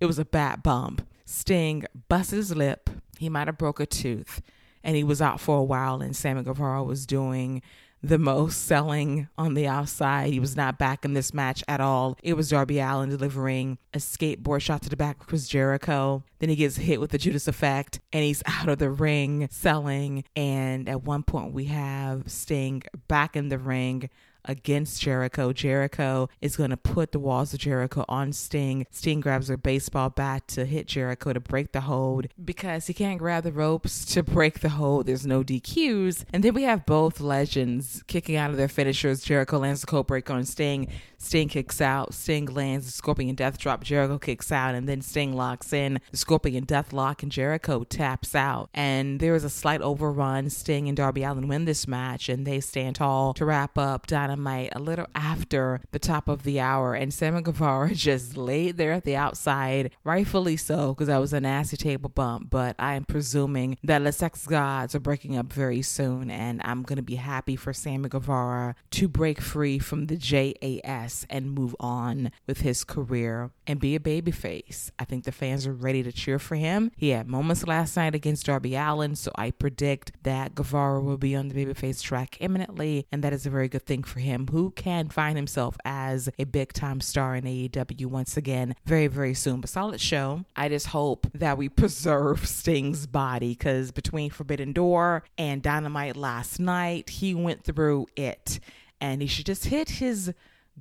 It 0.00 0.06
was 0.06 0.18
a 0.18 0.24
bad 0.24 0.62
bump. 0.62 1.06
Sting 1.34 1.84
busted 2.08 2.36
his 2.36 2.54
lip. 2.54 2.88
He 3.18 3.28
might 3.28 3.48
have 3.48 3.58
broke 3.58 3.80
a 3.80 3.86
tooth. 3.86 4.40
And 4.82 4.96
he 4.96 5.02
was 5.04 5.20
out 5.20 5.40
for 5.40 5.58
a 5.58 5.64
while, 5.64 6.02
and 6.02 6.14
Sammy 6.14 6.42
Guevara 6.42 6.84
was 6.84 7.06
doing 7.06 7.62
the 8.02 8.18
most 8.18 8.66
selling 8.66 9.28
on 9.38 9.54
the 9.54 9.66
outside. 9.66 10.30
He 10.30 10.38
was 10.38 10.56
not 10.56 10.78
back 10.78 11.06
in 11.06 11.14
this 11.14 11.32
match 11.32 11.64
at 11.66 11.80
all. 11.80 12.18
It 12.22 12.34
was 12.34 12.50
Darby 12.50 12.78
Allin 12.78 13.08
delivering 13.08 13.78
a 13.94 13.98
skateboard 13.98 14.60
shot 14.60 14.82
to 14.82 14.90
the 14.90 14.96
back 14.96 15.22
of 15.22 15.26
Chris 15.26 15.48
Jericho. 15.48 16.22
Then 16.38 16.50
he 16.50 16.56
gets 16.56 16.76
hit 16.76 17.00
with 17.00 17.12
the 17.12 17.18
Judas 17.18 17.48
effect 17.48 18.00
and 18.12 18.22
he's 18.22 18.42
out 18.46 18.68
of 18.68 18.78
the 18.78 18.90
ring 18.90 19.48
selling. 19.50 20.24
And 20.36 20.86
at 20.86 21.02
one 21.02 21.22
point, 21.22 21.54
we 21.54 21.64
have 21.64 22.30
Sting 22.30 22.82
back 23.08 23.36
in 23.36 23.48
the 23.48 23.58
ring 23.58 24.10
against 24.44 25.00
Jericho. 25.00 25.52
Jericho 25.52 26.28
is 26.40 26.56
going 26.56 26.70
to 26.70 26.76
put 26.76 27.12
the 27.12 27.18
walls 27.18 27.52
of 27.54 27.60
Jericho 27.60 28.04
on 28.08 28.32
Sting. 28.32 28.86
Sting 28.90 29.20
grabs 29.20 29.50
a 29.50 29.56
baseball 29.56 30.10
bat 30.10 30.46
to 30.48 30.64
hit 30.64 30.86
Jericho 30.86 31.32
to 31.32 31.40
break 31.40 31.72
the 31.72 31.82
hold 31.82 32.26
because 32.42 32.86
he 32.86 32.94
can't 32.94 33.18
grab 33.18 33.44
the 33.44 33.52
ropes 33.52 34.04
to 34.06 34.22
break 34.22 34.60
the 34.60 34.70
hold. 34.70 35.06
There's 35.06 35.26
no 35.26 35.42
DQs. 35.42 36.24
And 36.32 36.42
then 36.42 36.54
we 36.54 36.62
have 36.62 36.86
both 36.86 37.20
legends 37.20 38.02
kicking 38.06 38.36
out 38.36 38.50
of 38.50 38.56
their 38.56 38.68
finishers. 38.68 39.22
Jericho 39.22 39.58
lands 39.58 39.80
the 39.80 39.86
code 39.86 40.06
break 40.06 40.30
on 40.30 40.44
Sting. 40.44 40.88
Sting 41.24 41.48
kicks 41.48 41.80
out. 41.80 42.12
Sting 42.12 42.46
lands 42.46 42.86
the 42.86 42.92
Scorpion 42.92 43.34
Death 43.34 43.58
Drop. 43.58 43.82
Jericho 43.82 44.18
kicks 44.18 44.52
out, 44.52 44.74
and 44.74 44.88
then 44.88 45.00
Sting 45.00 45.34
locks 45.34 45.72
in 45.72 45.98
the 46.10 46.16
Scorpion 46.16 46.64
Death 46.64 46.92
Lock, 46.92 47.22
and 47.22 47.32
Jericho 47.32 47.84
taps 47.84 48.34
out. 48.34 48.68
And 48.74 49.20
there 49.20 49.34
is 49.34 49.44
a 49.44 49.50
slight 49.50 49.80
overrun. 49.80 50.50
Sting 50.50 50.86
and 50.86 50.96
Darby 50.96 51.22
Allin 51.22 51.48
win 51.48 51.64
this 51.64 51.88
match, 51.88 52.28
and 52.28 52.46
they 52.46 52.60
stand 52.60 52.96
tall 52.96 53.32
to 53.34 53.44
wrap 53.46 53.78
up 53.78 54.06
Dynamite 54.06 54.72
a 54.76 54.78
little 54.78 55.06
after 55.14 55.80
the 55.92 55.98
top 55.98 56.28
of 56.28 56.42
the 56.42 56.60
hour. 56.60 56.94
And 56.94 57.12
Sammy 57.12 57.40
Guevara 57.40 57.94
just 57.94 58.36
laid 58.36 58.76
there 58.76 58.92
at 58.92 59.04
the 59.04 59.16
outside, 59.16 59.92
rightfully 60.04 60.58
so, 60.58 60.92
because 60.92 61.06
that 61.06 61.18
was 61.18 61.32
a 61.32 61.40
nasty 61.40 61.78
table 61.78 62.10
bump. 62.10 62.50
But 62.50 62.76
I 62.78 62.94
am 62.94 63.04
presuming 63.04 63.78
that 63.82 64.04
the 64.04 64.12
Sex 64.12 64.46
Gods 64.46 64.94
are 64.94 65.00
breaking 65.00 65.38
up 65.38 65.52
very 65.52 65.80
soon, 65.80 66.30
and 66.30 66.60
I'm 66.64 66.82
going 66.82 66.96
to 66.96 67.02
be 67.02 67.16
happy 67.16 67.56
for 67.56 67.72
Sammy 67.72 68.10
Guevara 68.10 68.74
to 68.90 69.08
break 69.08 69.40
free 69.40 69.78
from 69.78 70.06
the 70.06 70.16
JAS 70.16 71.13
and 71.30 71.52
move 71.52 71.76
on 71.78 72.32
with 72.46 72.62
his 72.62 72.82
career 72.84 73.50
and 73.66 73.78
be 73.80 73.94
a 73.94 74.00
babyface. 74.00 74.90
I 74.98 75.04
think 75.04 75.24
the 75.24 75.32
fans 75.32 75.66
are 75.66 75.72
ready 75.72 76.02
to 76.02 76.12
cheer 76.12 76.38
for 76.38 76.56
him. 76.56 76.90
He 76.96 77.10
had 77.10 77.28
moments 77.28 77.66
last 77.66 77.96
night 77.96 78.14
against 78.14 78.46
Darby 78.46 78.74
Allin, 78.74 79.14
so 79.14 79.30
I 79.36 79.50
predict 79.50 80.12
that 80.24 80.54
Guevara 80.54 81.00
will 81.00 81.18
be 81.18 81.36
on 81.36 81.48
the 81.48 81.54
babyface 81.54 82.02
track 82.02 82.36
imminently, 82.40 83.06
and 83.12 83.22
that 83.22 83.32
is 83.32 83.46
a 83.46 83.50
very 83.50 83.68
good 83.68 83.86
thing 83.86 84.02
for 84.02 84.20
him, 84.20 84.48
who 84.50 84.70
can 84.72 85.08
find 85.08 85.36
himself 85.36 85.76
as 85.84 86.28
a 86.38 86.44
big 86.44 86.72
time 86.72 87.00
star 87.00 87.36
in 87.36 87.44
AEW 87.44 88.06
once 88.06 88.36
again 88.36 88.74
very, 88.84 89.06
very 89.06 89.34
soon. 89.34 89.60
But 89.60 89.70
solid 89.70 90.00
show. 90.00 90.44
I 90.56 90.68
just 90.68 90.88
hope 90.88 91.26
that 91.34 91.58
we 91.58 91.68
preserve 91.68 92.46
Sting's 92.48 93.06
body 93.06 93.50
because 93.50 93.90
between 93.90 94.30
Forbidden 94.30 94.72
Door 94.72 95.24
and 95.38 95.62
Dynamite 95.62 96.16
last 96.16 96.58
night, 96.58 97.10
he 97.10 97.34
went 97.34 97.64
through 97.64 98.06
it. 98.16 98.60
And 99.00 99.20
he 99.20 99.28
should 99.28 99.46
just 99.46 99.66
hit 99.66 99.90
his 99.90 100.32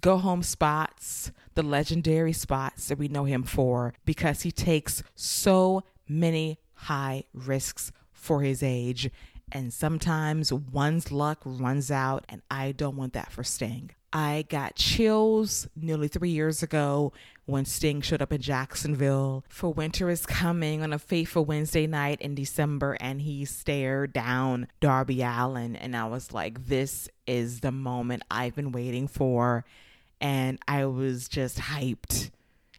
go 0.01 0.17
home 0.17 0.43
spots, 0.43 1.31
the 1.55 1.63
legendary 1.63 2.33
spots 2.33 2.87
that 2.87 2.97
we 2.97 3.07
know 3.07 3.25
him 3.25 3.43
for, 3.43 3.93
because 4.05 4.41
he 4.41 4.51
takes 4.51 5.03
so 5.15 5.83
many 6.07 6.59
high 6.73 7.23
risks 7.33 7.91
for 8.11 8.41
his 8.41 8.63
age. 8.63 9.09
And 9.51 9.71
sometimes 9.71 10.51
one's 10.51 11.11
luck 11.11 11.39
runs 11.45 11.91
out, 11.91 12.25
and 12.27 12.41
I 12.49 12.71
don't 12.71 12.97
want 12.97 13.13
that 13.13 13.31
for 13.31 13.43
Sting. 13.43 13.91
I 14.15 14.45
got 14.47 14.75
chills 14.75 15.67
nearly 15.75 16.07
three 16.07 16.29
years 16.29 16.61
ago 16.61 17.13
when 17.45 17.65
Sting 17.65 18.01
showed 18.01 18.21
up 18.21 18.31
in 18.31 18.41
Jacksonville 18.41 19.43
for 19.49 19.73
Winter 19.73 20.07
is 20.09 20.27
Coming 20.27 20.83
on 20.83 20.93
a 20.93 20.99
fateful 20.99 21.45
Wednesday 21.45 21.87
night 21.87 22.21
in 22.21 22.35
December 22.35 22.95
and 22.99 23.21
he 23.21 23.43
stared 23.43 24.13
down 24.13 24.67
Darby 24.79 25.23
Allin. 25.23 25.75
And 25.75 25.97
I 25.97 26.05
was 26.05 26.31
like, 26.31 26.67
this 26.67 27.09
is 27.27 27.61
the 27.61 27.71
moment 27.71 28.23
I've 28.29 28.55
been 28.55 28.71
waiting 28.71 29.07
for. 29.07 29.65
And 30.21 30.59
I 30.67 30.85
was 30.85 31.27
just 31.27 31.57
hyped 31.57 32.31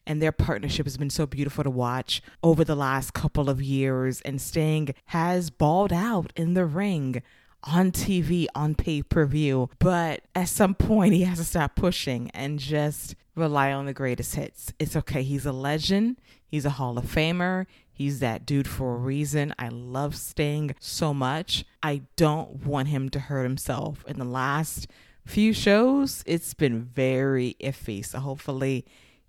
and 0.07 0.21
their 0.21 0.33
partnership 0.33 0.87
has 0.87 0.97
been 0.97 1.11
so 1.11 1.27
beautiful 1.27 1.65
to 1.65 1.71
watch 1.71 2.23
over 2.43 2.65
the 2.65 2.75
last 2.75 3.15
couple 3.15 3.49
of 3.49 3.63
years. 3.63 4.21
And 4.23 4.41
Sting 4.41 4.95
has 5.07 5.51
balled 5.51 5.93
out 5.93 6.33
in 6.37 6.55
the 6.55 6.67
ring 6.67 7.23
on 7.65 7.93
TV, 7.93 8.47
on 8.55 8.75
pay 8.75 9.03
per 9.03 9.25
view. 9.25 9.71
But 9.79 10.23
at 10.35 10.49
some 10.49 10.75
point, 10.75 11.15
he 11.15 11.23
has 11.23 11.39
to 11.39 11.45
stop 11.45 11.75
pushing 11.75 12.31
and 12.33 12.59
just 12.59 13.15
rely 13.35 13.73
on 13.73 13.87
the 13.87 13.95
greatest 13.95 14.35
hits. 14.35 14.73
It's 14.79 14.97
okay. 14.97 15.23
He's 15.23 15.47
a 15.47 15.53
legend, 15.53 16.21
he's 16.47 16.65
a 16.65 16.71
Hall 16.71 16.99
of 16.99 17.05
Famer. 17.05 17.67
He's 17.95 18.19
that 18.19 18.45
dude 18.45 18.67
for 18.67 18.95
a 18.95 18.99
reason. 18.99 19.55
I 19.57 19.69
love 19.69 20.17
Sting 20.17 20.75
so 20.81 21.15
much. 21.15 21.65
I 21.81 22.03
don't 22.17 22.67
want 22.67 22.89
him 22.89 23.09
to 23.11 23.21
hurt 23.21 23.45
himself. 23.45 24.05
In 24.09 24.19
the 24.19 24.25
last 24.25 24.89
few 25.25 25.53
shows, 25.53 26.25
it's 26.27 26.55
been 26.55 26.83
very 26.83 27.57
iffy. 27.61 28.05
So 28.05 28.19
hopefully, 28.19 28.85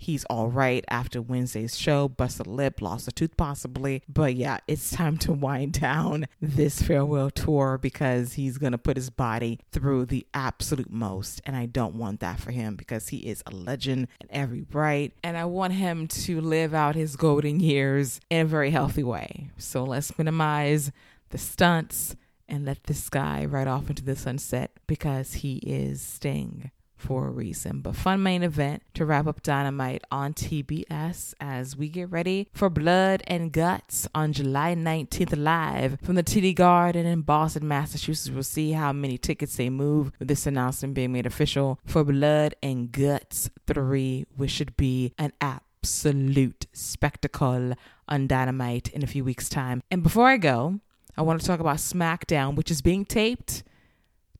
He's 0.05 0.23
all 0.25 0.49
right 0.49 0.85
after 0.87 1.19
Wednesday's 1.19 1.75
show, 1.75 2.07
busted 2.07 2.45
a 2.45 2.49
lip, 2.51 2.79
lost 2.79 3.07
a 3.07 3.11
tooth 3.11 3.35
possibly. 3.37 4.03
But 4.07 4.35
yeah, 4.35 4.59
it's 4.67 4.91
time 4.91 5.17
to 5.17 5.33
wind 5.33 5.79
down 5.81 6.27
this 6.39 6.79
farewell 6.79 7.31
tour 7.31 7.79
because 7.81 8.33
he's 8.33 8.59
going 8.59 8.73
to 8.73 8.77
put 8.77 8.97
his 8.97 9.09
body 9.09 9.59
through 9.71 10.05
the 10.05 10.27
absolute 10.31 10.91
most. 10.91 11.41
And 11.43 11.55
I 11.55 11.65
don't 11.65 11.95
want 11.95 12.19
that 12.19 12.39
for 12.39 12.51
him 12.51 12.75
because 12.75 13.07
he 13.07 13.17
is 13.17 13.41
a 13.47 13.55
legend 13.55 14.07
in 14.21 14.27
every 14.29 14.63
right. 14.71 15.11
And 15.23 15.35
I 15.35 15.45
want 15.45 15.73
him 15.73 16.07
to 16.07 16.39
live 16.39 16.75
out 16.75 16.93
his 16.93 17.15
golden 17.15 17.59
years 17.59 18.21
in 18.29 18.41
a 18.41 18.45
very 18.45 18.69
healthy 18.69 19.03
way. 19.03 19.49
So 19.57 19.83
let's 19.83 20.15
minimize 20.19 20.91
the 21.31 21.39
stunts 21.39 22.15
and 22.47 22.63
let 22.63 22.83
this 22.83 23.09
guy 23.09 23.43
ride 23.43 23.67
off 23.67 23.89
into 23.89 24.03
the 24.03 24.15
sunset 24.15 24.69
because 24.85 25.33
he 25.33 25.55
is 25.65 25.99
Sting 25.99 26.69
for 27.05 27.27
a 27.27 27.31
reason. 27.31 27.81
But 27.81 27.95
fun 27.95 28.23
main 28.23 28.41
event 28.41 28.81
to 28.95 29.05
wrap 29.05 29.27
up 29.27 29.43
Dynamite 29.43 30.03
on 30.11 30.33
TBS 30.33 31.35
as 31.39 31.77
we 31.77 31.87
get 31.87 32.09
ready 32.09 32.49
for 32.51 32.69
Blood 32.69 33.21
and 33.27 33.51
Guts 33.51 34.07
on 34.15 34.33
July 34.33 34.73
19th 34.73 35.37
live 35.37 35.99
from 36.01 36.15
the 36.15 36.23
TD 36.23 36.55
Garden 36.55 37.05
in 37.05 37.21
Boston, 37.21 37.67
Massachusetts. 37.67 38.33
We'll 38.33 38.43
see 38.43 38.71
how 38.71 38.91
many 38.91 39.19
tickets 39.19 39.55
they 39.55 39.69
move 39.69 40.11
with 40.17 40.27
this 40.27 40.47
announcement 40.47 40.95
being 40.95 41.11
made 41.11 41.27
official 41.27 41.79
for 41.85 42.03
Blood 42.03 42.55
and 42.63 42.91
Guts 42.91 43.51
3, 43.67 44.25
which 44.35 44.51
should 44.51 44.75
be 44.75 45.13
an 45.19 45.31
absolute 45.39 46.65
spectacle 46.73 47.73
on 48.09 48.27
Dynamite 48.27 48.89
in 48.89 49.03
a 49.03 49.07
few 49.07 49.23
weeks' 49.23 49.49
time. 49.49 49.83
And 49.91 50.01
before 50.01 50.27
I 50.27 50.37
go, 50.37 50.79
I 51.15 51.21
want 51.21 51.39
to 51.39 51.45
talk 51.45 51.59
about 51.59 51.77
SmackDown, 51.77 52.55
which 52.55 52.71
is 52.71 52.81
being 52.81 53.05
taped 53.05 53.63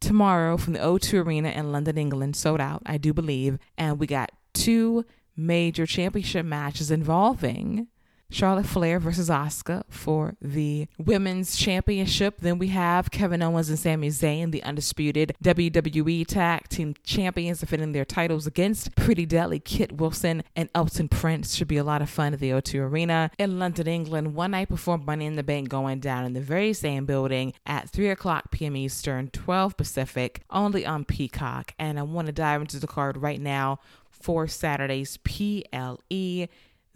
tomorrow 0.06 0.56
from 0.56 0.74
the 0.74 0.80
O2 0.80 1.26
Arena 1.26 1.50
in 1.50 1.72
London, 1.72 1.98
England, 1.98 2.36
sold 2.36 2.62
out, 2.62 2.84
I 2.86 2.98
do 2.98 3.14
believe. 3.14 3.58
And 3.78 4.00
we 4.00 4.08
got 4.08 4.32
two 4.54 5.04
major 5.36 5.86
championship 5.86 6.46
matches 6.46 6.92
involving 6.92 7.88
Charlotte 8.32 8.66
Flair 8.66 9.00
versus 9.00 9.30
Asuka 9.30 9.84
for 9.88 10.36
the 10.42 10.88
women's 10.98 11.56
championship. 11.56 12.40
Then 12.40 12.58
we 12.58 12.68
have 12.70 13.12
Kevin 13.12 13.42
Owens 13.42 13.70
and 13.70 13.80
Sami 13.80 14.10
Zayn, 14.10 14.52
the 14.52 14.64
undisputed 14.64 15.36
WWE 15.44 16.26
Tag 16.26 16.68
Team 16.68 16.96
Champions, 17.04 17.60
defending 17.60 17.92
their 17.92 18.06
titles 18.06 18.48
against 18.48 18.96
Pretty 18.96 19.26
Deadly 19.26 19.60
Kit 19.60 19.94
Wilson 19.94 20.44
and 20.56 20.70
Elton 20.76 21.08
Prince. 21.08 21.56
Should 21.56 21.68
be 21.68 21.78
a 21.78 21.84
lot 21.84 22.02
of 22.02 22.10
fun 22.10 22.34
at 22.34 22.40
the 22.40 22.50
O2 22.50 22.82
Arena 22.82 23.32
in 23.38 23.60
London, 23.60 23.88
England. 23.88 24.36
One 24.36 24.52
night 24.52 24.70
before 24.70 24.98
Money 24.98 25.26
in 25.26 25.36
the 25.36 25.44
Bank 25.44 25.70
going 25.70 26.00
down 26.00 26.26
in 26.26 26.34
the 26.34 26.42
very 26.42 26.74
same 26.74 27.06
building 27.06 27.54
at 27.66 27.90
3 27.90 28.10
o'clock 28.10 28.52
p.m. 28.52 28.76
Eastern, 28.76 29.30
12 29.30 29.78
Pacific, 29.78 30.42
only 30.50 30.86
on 30.86 31.06
Peacock. 31.06 31.74
And 31.80 32.00
I 32.00 32.04
want 32.04 32.26
to 32.28 32.34
dive 32.34 32.62
into 32.62 32.80
the 32.80 32.88
card 32.88 33.18
right 33.18 33.40
now 33.40 33.80
for 34.10 34.48
Saturday's 34.48 35.18
PLE. 35.18 36.48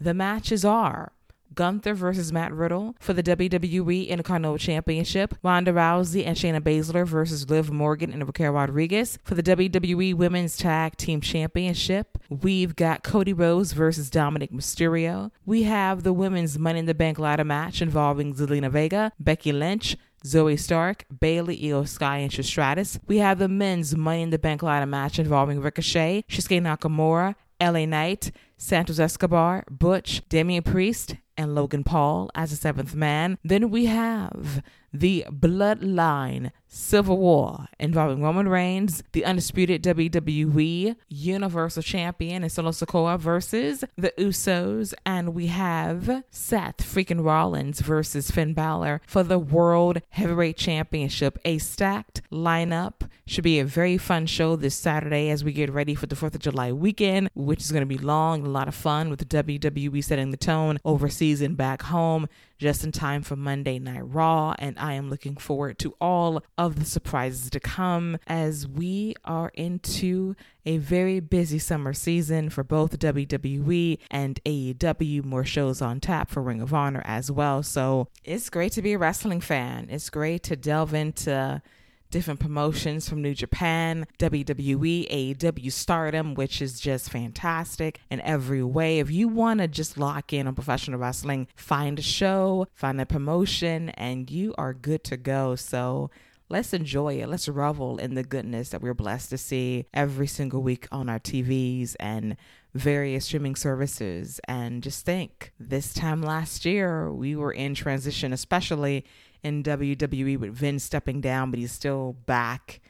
The 0.02 0.14
matches 0.14 0.64
are 0.64 1.12
Gunther 1.54 1.94
versus 1.94 2.32
Matt 2.32 2.52
Riddle 2.52 2.94
for 3.00 3.12
the 3.12 3.22
WWE 3.22 4.08
Intercontinental 4.08 4.58
Championship. 4.58 5.34
Ronda 5.42 5.72
Rousey 5.72 6.26
and 6.26 6.36
Shayna 6.36 6.60
Baszler 6.60 7.06
versus 7.06 7.48
Liv 7.50 7.70
Morgan 7.70 8.12
and 8.12 8.26
Raquel 8.26 8.52
Rodriguez 8.52 9.18
for 9.24 9.34
the 9.34 9.42
WWE 9.42 10.14
Women's 10.14 10.56
Tag 10.56 10.96
Team 10.96 11.20
Championship. 11.20 12.18
We've 12.28 12.76
got 12.76 13.02
Cody 13.02 13.32
Rhodes 13.32 13.72
versus 13.72 14.10
Dominic 14.10 14.52
Mysterio. 14.52 15.30
We 15.44 15.64
have 15.64 16.02
the 16.02 16.12
Women's 16.12 16.58
Money 16.58 16.80
in 16.80 16.86
the 16.86 16.94
Bank 16.94 17.18
ladder 17.18 17.44
match 17.44 17.82
involving 17.82 18.34
Zelina 18.34 18.70
Vega, 18.70 19.12
Becky 19.18 19.52
Lynch, 19.52 19.96
Zoey 20.24 20.58
Stark, 20.58 21.06
Bayley, 21.18 21.56
Iyo 21.56 21.88
Sky, 21.88 22.18
and 22.18 22.44
Stratus. 22.44 22.98
We 23.06 23.18
have 23.18 23.38
the 23.38 23.48
men's 23.48 23.96
Money 23.96 24.22
in 24.22 24.30
the 24.30 24.38
Bank 24.38 24.62
ladder 24.62 24.86
match 24.86 25.18
involving 25.18 25.60
Ricochet, 25.60 26.24
Shinsuke 26.28 26.60
Nakamura, 26.60 27.34
LA 27.60 27.86
Knight, 27.86 28.30
Santos 28.56 28.98
Escobar, 28.98 29.64
Butch, 29.70 30.22
Damian 30.28 30.62
Priest, 30.62 31.16
and 31.40 31.54
Logan 31.54 31.84
Paul 31.84 32.30
as 32.34 32.50
the 32.50 32.56
seventh 32.56 32.94
man. 32.94 33.38
Then 33.42 33.70
we 33.70 33.86
have 33.86 34.62
the 34.92 35.24
Bloodline 35.30 36.50
Civil 36.72 37.18
War 37.18 37.66
involving 37.80 38.22
Roman 38.22 38.48
Reigns, 38.48 39.02
the 39.12 39.24
undisputed 39.24 39.82
WWE 39.82 40.94
Universal 41.08 41.82
Champion, 41.82 42.44
and 42.44 42.52
Solo 42.52 42.70
Sikoa 42.70 43.18
versus 43.18 43.84
the 43.96 44.12
Usos. 44.16 44.94
And 45.04 45.34
we 45.34 45.48
have 45.48 46.22
Seth 46.30 46.78
freaking 46.78 47.24
Rollins 47.24 47.80
versus 47.80 48.30
Finn 48.30 48.54
Balor 48.54 49.00
for 49.06 49.24
the 49.24 49.38
World 49.38 50.00
Heavyweight 50.10 50.56
Championship. 50.56 51.38
A 51.44 51.58
stacked 51.58 52.22
lineup. 52.30 53.08
Should 53.26 53.44
be 53.44 53.60
a 53.60 53.64
very 53.64 53.96
fun 53.96 54.26
show 54.26 54.56
this 54.56 54.74
Saturday 54.74 55.30
as 55.30 55.44
we 55.44 55.52
get 55.52 55.72
ready 55.72 55.94
for 55.94 56.06
the 56.06 56.16
4th 56.16 56.34
of 56.34 56.40
July 56.40 56.72
weekend, 56.72 57.30
which 57.34 57.60
is 57.60 57.70
going 57.70 57.82
to 57.82 57.86
be 57.86 57.98
long, 57.98 58.40
and 58.40 58.48
a 58.48 58.50
lot 58.50 58.66
of 58.68 58.74
fun 58.74 59.08
with 59.08 59.28
WWE 59.28 60.02
setting 60.02 60.30
the 60.30 60.36
tone 60.36 60.78
overseas 60.84 61.40
and 61.40 61.56
back 61.56 61.82
home 61.82 62.28
just 62.58 62.84
in 62.84 62.92
time 62.92 63.22
for 63.22 63.36
Monday 63.36 63.78
Night 63.78 64.02
Raw. 64.02 64.54
And 64.58 64.76
I 64.80 64.94
am 64.94 65.10
looking 65.10 65.36
forward 65.36 65.78
to 65.80 65.94
all 66.00 66.42
of 66.56 66.78
the 66.78 66.84
surprises 66.84 67.50
to 67.50 67.60
come 67.60 68.18
as 68.26 68.66
we 68.66 69.14
are 69.24 69.50
into 69.54 70.34
a 70.64 70.78
very 70.78 71.20
busy 71.20 71.58
summer 71.58 71.92
season 71.92 72.50
for 72.50 72.64
both 72.64 72.98
WWE 72.98 73.98
and 74.10 74.40
AEW. 74.44 75.24
More 75.24 75.44
shows 75.44 75.80
on 75.82 76.00
tap 76.00 76.30
for 76.30 76.42
Ring 76.42 76.60
of 76.60 76.74
Honor 76.74 77.02
as 77.04 77.30
well. 77.30 77.62
So 77.62 78.08
it's 78.24 78.50
great 78.50 78.72
to 78.72 78.82
be 78.82 78.94
a 78.94 78.98
wrestling 78.98 79.40
fan. 79.40 79.88
It's 79.90 80.10
great 80.10 80.42
to 80.44 80.56
delve 80.56 80.94
into 80.94 81.62
different 82.10 82.40
promotions 82.40 83.08
from 83.08 83.22
New 83.22 83.34
Japan, 83.34 84.06
WWE, 84.18 85.36
AEW 85.36 85.72
Stardom, 85.72 86.34
which 86.34 86.60
is 86.60 86.80
just 86.80 87.10
fantastic 87.10 88.00
in 88.10 88.20
every 88.20 88.62
way. 88.62 88.98
If 88.98 89.10
you 89.10 89.28
want 89.28 89.60
to 89.60 89.68
just 89.68 89.96
lock 89.96 90.32
in 90.32 90.46
on 90.46 90.54
professional 90.54 90.98
wrestling, 90.98 91.48
find 91.54 91.98
a 91.98 92.02
show, 92.02 92.66
find 92.74 93.00
a 93.00 93.06
promotion, 93.06 93.90
and 93.90 94.30
you 94.30 94.54
are 94.58 94.74
good 94.74 95.04
to 95.04 95.16
go. 95.16 95.54
So, 95.54 96.10
let's 96.50 96.74
enjoy 96.74 97.14
it. 97.14 97.28
Let's 97.28 97.48
revel 97.48 97.96
in 97.98 98.14
the 98.14 98.24
goodness 98.24 98.70
that 98.70 98.82
we're 98.82 98.92
blessed 98.92 99.30
to 99.30 99.38
see 99.38 99.86
every 99.94 100.26
single 100.26 100.62
week 100.62 100.88
on 100.90 101.08
our 101.08 101.20
TVs 101.20 101.94
and 102.00 102.36
various 102.74 103.26
streaming 103.26 103.54
services. 103.54 104.40
And 104.46 104.82
just 104.82 105.06
think 105.06 105.52
this 105.58 105.94
time 105.94 106.22
last 106.22 106.64
year, 106.64 107.10
we 107.12 107.36
were 107.36 107.52
in 107.52 107.74
transition, 107.74 108.32
especially 108.32 109.04
in 109.42 109.62
WWE 109.62 110.38
with 110.38 110.54
Vince 110.54 110.84
stepping 110.84 111.20
down, 111.20 111.50
but 111.50 111.58
he's 111.58 111.72
still 111.72 112.14
back 112.26 112.80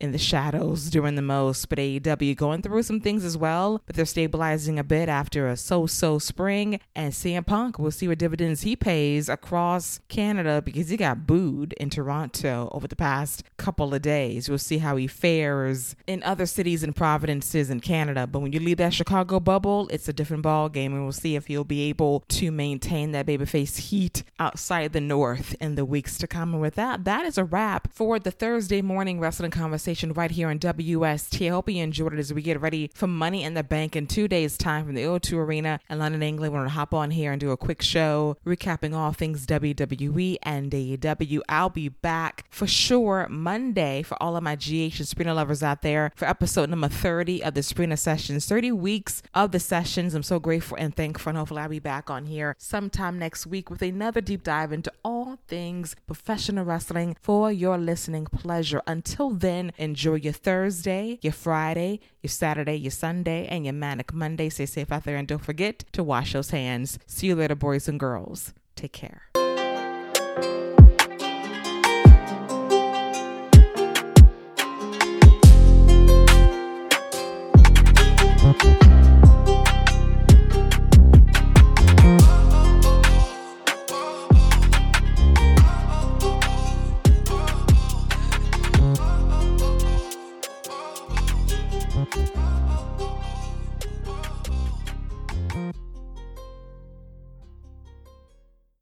in 0.00 0.12
the 0.12 0.18
shadows 0.18 0.90
doing 0.90 1.14
the 1.14 1.22
most. 1.22 1.68
But 1.68 1.78
AEW 1.78 2.34
going 2.36 2.62
through 2.62 2.82
some 2.82 3.00
things 3.00 3.24
as 3.24 3.36
well, 3.36 3.82
but 3.86 3.94
they're 3.94 4.04
stabilizing 4.04 4.78
a 4.78 4.84
bit 4.84 5.08
after 5.08 5.46
a 5.46 5.56
so-so 5.56 6.18
spring. 6.18 6.80
And 6.94 7.12
CM 7.12 7.46
Punk, 7.46 7.78
we'll 7.78 7.90
see 7.90 8.08
what 8.08 8.18
dividends 8.18 8.62
he 8.62 8.74
pays 8.74 9.28
across 9.28 10.00
Canada 10.08 10.62
because 10.62 10.88
he 10.88 10.96
got 10.96 11.26
booed 11.26 11.74
in 11.74 11.90
Toronto 11.90 12.70
over 12.72 12.88
the 12.88 12.96
past 12.96 13.44
couple 13.58 13.94
of 13.94 14.02
days. 14.02 14.48
We'll 14.48 14.58
see 14.58 14.78
how 14.78 14.96
he 14.96 15.06
fares 15.06 15.94
in 16.06 16.22
other 16.22 16.46
cities 16.46 16.82
and 16.82 16.96
provinces 16.96 17.70
in 17.70 17.80
Canada. 17.80 18.26
But 18.26 18.40
when 18.40 18.52
you 18.52 18.60
leave 18.60 18.78
that 18.78 18.94
Chicago 18.94 19.38
bubble, 19.38 19.88
it's 19.90 20.08
a 20.08 20.12
different 20.12 20.42
ball 20.42 20.68
game, 20.68 20.94
and 20.94 21.02
we'll 21.02 21.12
see 21.12 21.36
if 21.36 21.46
he'll 21.46 21.64
be 21.64 21.82
able 21.82 22.24
to 22.28 22.50
maintain 22.50 23.12
that 23.12 23.26
babyface 23.26 23.76
heat 23.78 24.22
outside 24.38 24.92
the 24.92 25.00
North 25.00 25.54
in 25.60 25.74
the 25.74 25.84
weeks 25.84 26.16
to 26.18 26.26
come. 26.26 26.54
And 26.54 26.62
with 26.62 26.74
that, 26.76 27.04
that 27.04 27.26
is 27.26 27.36
a 27.36 27.44
wrap 27.44 27.92
for 27.92 28.18
the 28.18 28.30
Thursday 28.30 28.80
morning 28.80 29.20
wrestling 29.20 29.50
conversation 29.50 29.89
conversation 29.90 30.12
right 30.12 30.30
here 30.30 30.48
on 30.48 30.58
WST. 30.60 31.44
I 31.44 31.50
hope 31.50 31.68
you 31.68 31.82
enjoyed 31.82 32.14
it 32.14 32.20
as 32.20 32.32
we 32.32 32.42
get 32.42 32.60
ready 32.60 32.92
for 32.94 33.08
Money 33.08 33.42
in 33.42 33.54
the 33.54 33.64
Bank 33.64 33.96
in 33.96 34.06
two 34.06 34.28
days' 34.28 34.56
time 34.56 34.86
from 34.86 34.94
the 34.94 35.02
O2 35.02 35.36
Arena 35.36 35.80
in 35.90 35.98
London, 35.98 36.22
England. 36.22 36.52
We're 36.52 36.60
going 36.60 36.68
to 36.68 36.74
hop 36.74 36.94
on 36.94 37.10
here 37.10 37.32
and 37.32 37.40
do 37.40 37.50
a 37.50 37.56
quick 37.56 37.82
show 37.82 38.36
recapping 38.46 38.94
all 38.94 39.10
things 39.12 39.44
WWE 39.46 40.36
and 40.44 40.70
AEW. 40.70 41.40
I'll 41.48 41.70
be 41.70 41.88
back 41.88 42.44
for 42.50 42.68
sure 42.68 43.26
Monday 43.28 44.02
for 44.02 44.16
all 44.22 44.36
of 44.36 44.44
my 44.44 44.54
GH 44.54 45.00
and 45.00 45.08
Sabrina 45.08 45.34
lovers 45.34 45.60
out 45.60 45.82
there 45.82 46.12
for 46.14 46.26
episode 46.26 46.70
number 46.70 46.86
30 46.86 47.42
of 47.42 47.54
the 47.54 47.62
Sabrina 47.64 47.96
Sessions. 47.96 48.46
30 48.46 48.70
weeks 48.70 49.24
of 49.34 49.50
the 49.50 49.58
sessions. 49.58 50.14
I'm 50.14 50.22
so 50.22 50.38
grateful 50.38 50.76
and 50.78 50.94
thankful. 50.94 51.30
And 51.30 51.38
hopefully, 51.38 51.62
I'll 51.62 51.68
be 51.68 51.80
back 51.80 52.10
on 52.10 52.26
here 52.26 52.54
sometime 52.58 53.18
next 53.18 53.44
week 53.44 53.68
with 53.68 53.82
another 53.82 54.20
deep 54.20 54.44
dive 54.44 54.72
into 54.72 54.92
all 55.04 55.38
things 55.48 55.96
professional 56.06 56.64
wrestling 56.64 57.16
for 57.20 57.50
your 57.50 57.76
listening 57.76 58.26
pleasure. 58.26 58.82
Until 58.86 59.30
then, 59.30 59.72
enjoy 59.80 60.16
your 60.16 60.32
Thursday, 60.32 61.18
your 61.22 61.32
Friday, 61.32 62.00
your 62.22 62.30
Saturday, 62.30 62.76
your 62.76 62.90
Sunday, 62.90 63.46
and 63.46 63.64
your 63.64 63.74
Manic 63.74 64.12
Monday. 64.12 64.48
Stay 64.50 64.66
safe 64.66 64.92
out 64.92 65.04
there 65.04 65.16
and 65.16 65.26
don't 65.26 65.44
forget 65.44 65.84
to 65.92 66.04
wash 66.04 66.34
those 66.34 66.50
hands. 66.50 66.98
See 67.06 67.28
you 67.28 67.34
later, 67.34 67.54
boys 67.54 67.88
and 67.88 67.98
girls. 67.98 68.52
Take 68.76 68.92
care. 68.92 69.29